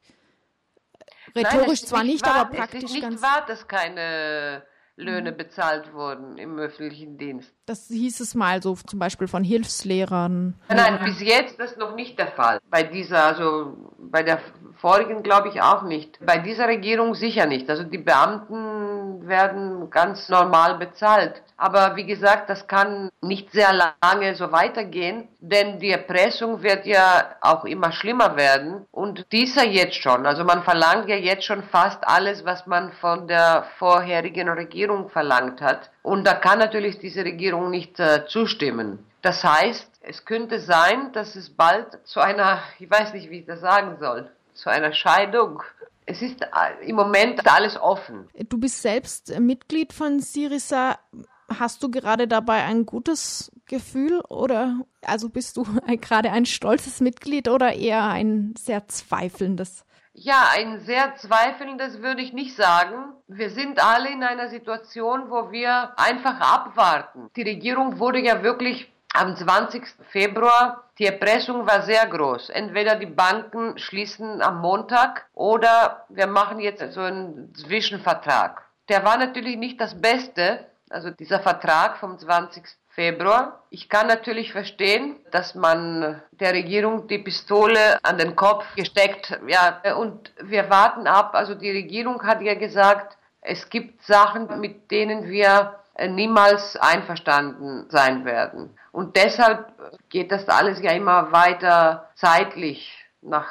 rhetorisch 1.35 1.81
Nein, 1.81 1.89
zwar 1.89 2.03
nicht, 2.03 2.25
wahr, 2.25 2.35
aber 2.35 2.57
praktisch 2.57 2.83
es 2.83 2.89
ist 2.89 2.93
nicht 2.93 3.03
ganz 3.03 3.21
wahr, 3.21 3.45
dass 3.47 3.67
keine 3.67 4.63
Löhne 4.95 5.31
mhm. 5.31 5.37
bezahlt 5.37 5.93
wurden 5.93 6.37
im 6.37 6.57
öffentlichen 6.59 7.17
Dienst. 7.17 7.53
Das 7.65 7.87
hieß 7.87 8.19
es 8.19 8.35
mal 8.35 8.61
so 8.61 8.75
zum 8.75 8.99
Beispiel 8.99 9.29
von 9.29 9.43
Hilfslehrern. 9.43 10.55
Nein, 10.67 10.99
bis 11.05 11.21
jetzt 11.21 11.57
ist 11.59 11.77
noch 11.77 11.95
nicht 11.95 12.19
der 12.19 12.27
Fall. 12.27 12.59
Bei 12.69 12.83
dieser, 12.83 13.23
also 13.23 13.77
bei 13.99 14.21
der 14.21 14.39
vorigen 14.81 15.23
glaube 15.23 15.47
ich 15.47 15.61
auch 15.61 15.83
nicht. 15.83 16.19
Bei 16.25 16.39
dieser 16.39 16.67
Regierung 16.67 17.15
sicher 17.15 17.45
nicht. 17.45 17.69
Also 17.69 17.83
die 17.83 17.99
Beamten 17.99 19.25
werden 19.25 19.89
ganz 19.89 20.27
normal 20.27 20.77
bezahlt. 20.77 21.41
Aber 21.55 21.95
wie 21.95 22.05
gesagt, 22.05 22.49
das 22.49 22.67
kann 22.67 23.09
nicht 23.21 23.51
sehr 23.51 23.71
lange 23.71 24.35
so 24.35 24.51
weitergehen, 24.51 25.29
denn 25.39 25.79
die 25.79 25.91
Erpressung 25.91 26.63
wird 26.63 26.85
ja 26.85 27.35
auch 27.39 27.63
immer 27.63 27.93
schlimmer 27.93 28.35
werden. 28.35 28.85
Und 28.91 29.25
dieser 29.31 29.65
jetzt 29.65 29.95
schon. 29.95 30.25
Also 30.25 30.43
man 30.43 30.63
verlangt 30.63 31.07
ja 31.07 31.15
jetzt 31.15 31.45
schon 31.45 31.63
fast 31.63 32.05
alles, 32.05 32.43
was 32.43 32.67
man 32.67 32.91
von 32.99 33.27
der 33.27 33.65
vorherigen 33.77 34.49
Regierung 34.49 35.09
verlangt 35.09 35.61
hat. 35.61 35.91
Und 36.01 36.27
da 36.27 36.33
kann 36.33 36.59
natürlich 36.59 36.99
diese 36.99 37.23
Regierung 37.23 37.52
nicht 37.61 37.99
äh, 37.99 38.25
zustimmen. 38.27 38.99
Das 39.21 39.43
heißt, 39.43 39.89
es 40.01 40.25
könnte 40.25 40.59
sein, 40.59 41.11
dass 41.13 41.35
es 41.35 41.49
bald 41.49 41.99
zu 42.05 42.19
einer, 42.19 42.61
ich 42.79 42.89
weiß 42.89 43.13
nicht, 43.13 43.29
wie 43.29 43.39
ich 43.39 43.45
das 43.45 43.61
sagen 43.61 43.97
soll, 43.99 44.29
zu 44.53 44.69
einer 44.69 44.93
Scheidung. 44.93 45.63
Es 46.05 46.21
ist 46.21 46.41
äh, 46.41 46.85
im 46.85 46.95
Moment 46.95 47.47
alles 47.49 47.79
offen. 47.79 48.27
Du 48.49 48.57
bist 48.57 48.81
selbst 48.81 49.39
Mitglied 49.39 49.93
von 49.93 50.19
Syriza. 50.19 50.99
Hast 51.47 51.83
du 51.83 51.89
gerade 51.89 52.27
dabei 52.27 52.63
ein 52.63 52.85
gutes 52.85 53.51
Gefühl 53.65 54.19
oder 54.27 54.81
also 55.01 55.29
bist 55.29 55.55
du 55.55 55.63
gerade 56.01 56.31
ein 56.31 56.45
stolzes 56.45 56.99
Mitglied 56.99 57.47
oder 57.47 57.73
eher 57.73 58.03
ein 58.05 58.55
sehr 58.57 58.87
zweifelndes? 58.87 59.85
Ja, 60.15 60.49
ein 60.55 60.79
sehr 60.81 61.15
zweifelndes 61.15 62.03
würde 62.03 62.21
ich 62.21 62.33
nicht 62.33 62.55
sagen. 62.55 63.13
Wir 63.27 63.49
sind 63.49 63.83
alle 63.83 64.09
in 64.11 64.23
einer 64.23 64.47
Situation, 64.47 65.31
wo 65.31 65.51
wir 65.51 65.91
einfach 65.97 66.39
abwarten. 66.39 67.31
Die 67.35 67.41
Regierung 67.41 67.97
wurde 67.97 68.19
ja 68.19 68.43
wirklich 68.43 68.93
am 69.11 69.35
20. 69.35 69.83
Februar, 70.09 70.83
die 70.99 71.07
Erpressung 71.07 71.65
war 71.65 71.81
sehr 71.81 72.05
groß. 72.05 72.49
Entweder 72.49 72.95
die 72.95 73.07
Banken 73.07 73.77
schließen 73.79 74.41
am 74.43 74.61
Montag 74.61 75.27
oder 75.33 76.05
wir 76.09 76.27
machen 76.27 76.59
jetzt 76.59 76.93
so 76.93 77.01
einen 77.01 77.53
Zwischenvertrag. 77.55 78.63
Der 78.89 79.03
war 79.03 79.17
natürlich 79.17 79.57
nicht 79.57 79.81
das 79.81 79.99
Beste, 79.99 80.65
also 80.89 81.09
dieser 81.09 81.39
Vertrag 81.39 81.97
vom 81.97 82.19
20. 82.19 82.63
Februar. 82.93 83.63
Ich 83.71 83.89
kann 83.89 84.07
natürlich 84.07 84.51
verstehen, 84.51 85.15
dass 85.31 85.55
man 85.55 86.21
der 86.31 86.53
Regierung 86.53 87.07
die 87.07 87.17
Pistole 87.17 87.97
an 88.03 88.19
den 88.19 88.35
Kopf 88.35 88.65
gesteckt, 88.75 89.39
ja, 89.47 89.81
und 89.95 90.31
wir 90.41 90.69
warten 90.69 91.07
ab. 91.07 91.31
Also 91.33 91.55
die 91.55 91.71
Regierung 91.71 92.21
hat 92.23 92.41
ja 92.41 92.53
gesagt, 92.53 93.17
es 93.41 93.69
gibt 93.69 94.03
Sachen, 94.03 94.59
mit 94.59 94.91
denen 94.91 95.27
wir 95.27 95.79
niemals 96.07 96.75
einverstanden 96.77 97.87
sein 97.89 98.25
werden. 98.25 98.77
Und 98.91 99.15
deshalb 99.15 99.71
geht 100.09 100.31
das 100.31 100.47
alles 100.47 100.81
ja 100.81 100.91
immer 100.91 101.31
weiter 101.31 102.09
zeitlich 102.15 102.93
nach 103.21 103.49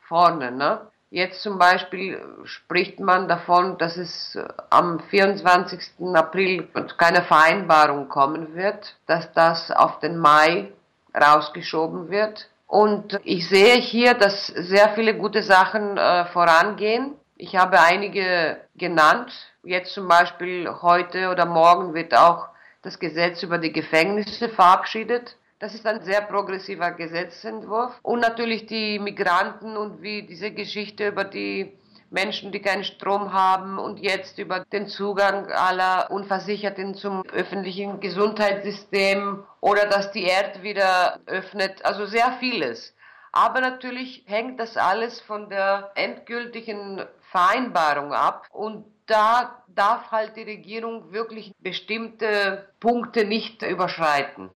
vorne. 0.00 0.50
Ne? 0.50 0.89
Jetzt 1.12 1.42
zum 1.42 1.58
Beispiel 1.58 2.22
spricht 2.44 3.00
man 3.00 3.26
davon, 3.26 3.78
dass 3.78 3.96
es 3.96 4.38
am 4.70 5.00
24. 5.00 6.06
April 6.14 6.68
keine 6.96 7.22
Vereinbarung 7.22 8.08
kommen 8.08 8.54
wird, 8.54 8.94
dass 9.06 9.32
das 9.32 9.72
auf 9.72 9.98
den 9.98 10.18
Mai 10.18 10.70
rausgeschoben 11.12 12.10
wird. 12.10 12.48
Und 12.68 13.18
ich 13.24 13.48
sehe 13.48 13.74
hier, 13.74 14.14
dass 14.14 14.46
sehr 14.46 14.90
viele 14.90 15.16
gute 15.16 15.42
Sachen 15.42 15.96
äh, 15.96 16.26
vorangehen. 16.26 17.16
Ich 17.36 17.56
habe 17.56 17.80
einige 17.80 18.58
genannt. 18.76 19.32
Jetzt 19.64 19.92
zum 19.92 20.06
Beispiel 20.06 20.70
heute 20.80 21.30
oder 21.30 21.44
morgen 21.44 21.92
wird 21.92 22.14
auch 22.14 22.46
das 22.82 23.00
Gesetz 23.00 23.42
über 23.42 23.58
die 23.58 23.72
Gefängnisse 23.72 24.48
verabschiedet. 24.48 25.34
Das 25.60 25.74
ist 25.74 25.86
ein 25.86 26.02
sehr 26.02 26.22
progressiver 26.22 26.90
Gesetzentwurf. 26.92 27.92
Und 28.02 28.20
natürlich 28.20 28.64
die 28.64 28.98
Migranten 28.98 29.76
und 29.76 30.00
wie 30.00 30.22
diese 30.22 30.52
Geschichte 30.52 31.08
über 31.08 31.24
die 31.24 31.76
Menschen, 32.08 32.50
die 32.50 32.62
keinen 32.62 32.82
Strom 32.82 33.34
haben 33.34 33.78
und 33.78 34.00
jetzt 34.00 34.38
über 34.38 34.64
den 34.72 34.88
Zugang 34.88 35.52
aller 35.52 36.10
Unversicherten 36.10 36.94
zum 36.94 37.24
öffentlichen 37.26 38.00
Gesundheitssystem 38.00 39.44
oder 39.60 39.84
dass 39.84 40.10
die 40.12 40.24
Erde 40.24 40.62
wieder 40.62 41.20
öffnet. 41.26 41.84
Also 41.84 42.06
sehr 42.06 42.32
vieles. 42.40 42.94
Aber 43.30 43.60
natürlich 43.60 44.24
hängt 44.26 44.58
das 44.58 44.78
alles 44.78 45.20
von 45.20 45.50
der 45.50 45.92
endgültigen 45.94 47.04
Vereinbarung 47.30 48.14
ab 48.14 48.46
und 48.50 48.86
da 49.06 49.62
darf 49.68 50.10
halt 50.10 50.36
die 50.36 50.42
Regierung 50.42 51.12
wirklich 51.12 51.52
bestimmte 51.58 52.68
Punkte 52.80 53.24
nicht 53.24 53.62
überschreiten. 53.62 54.48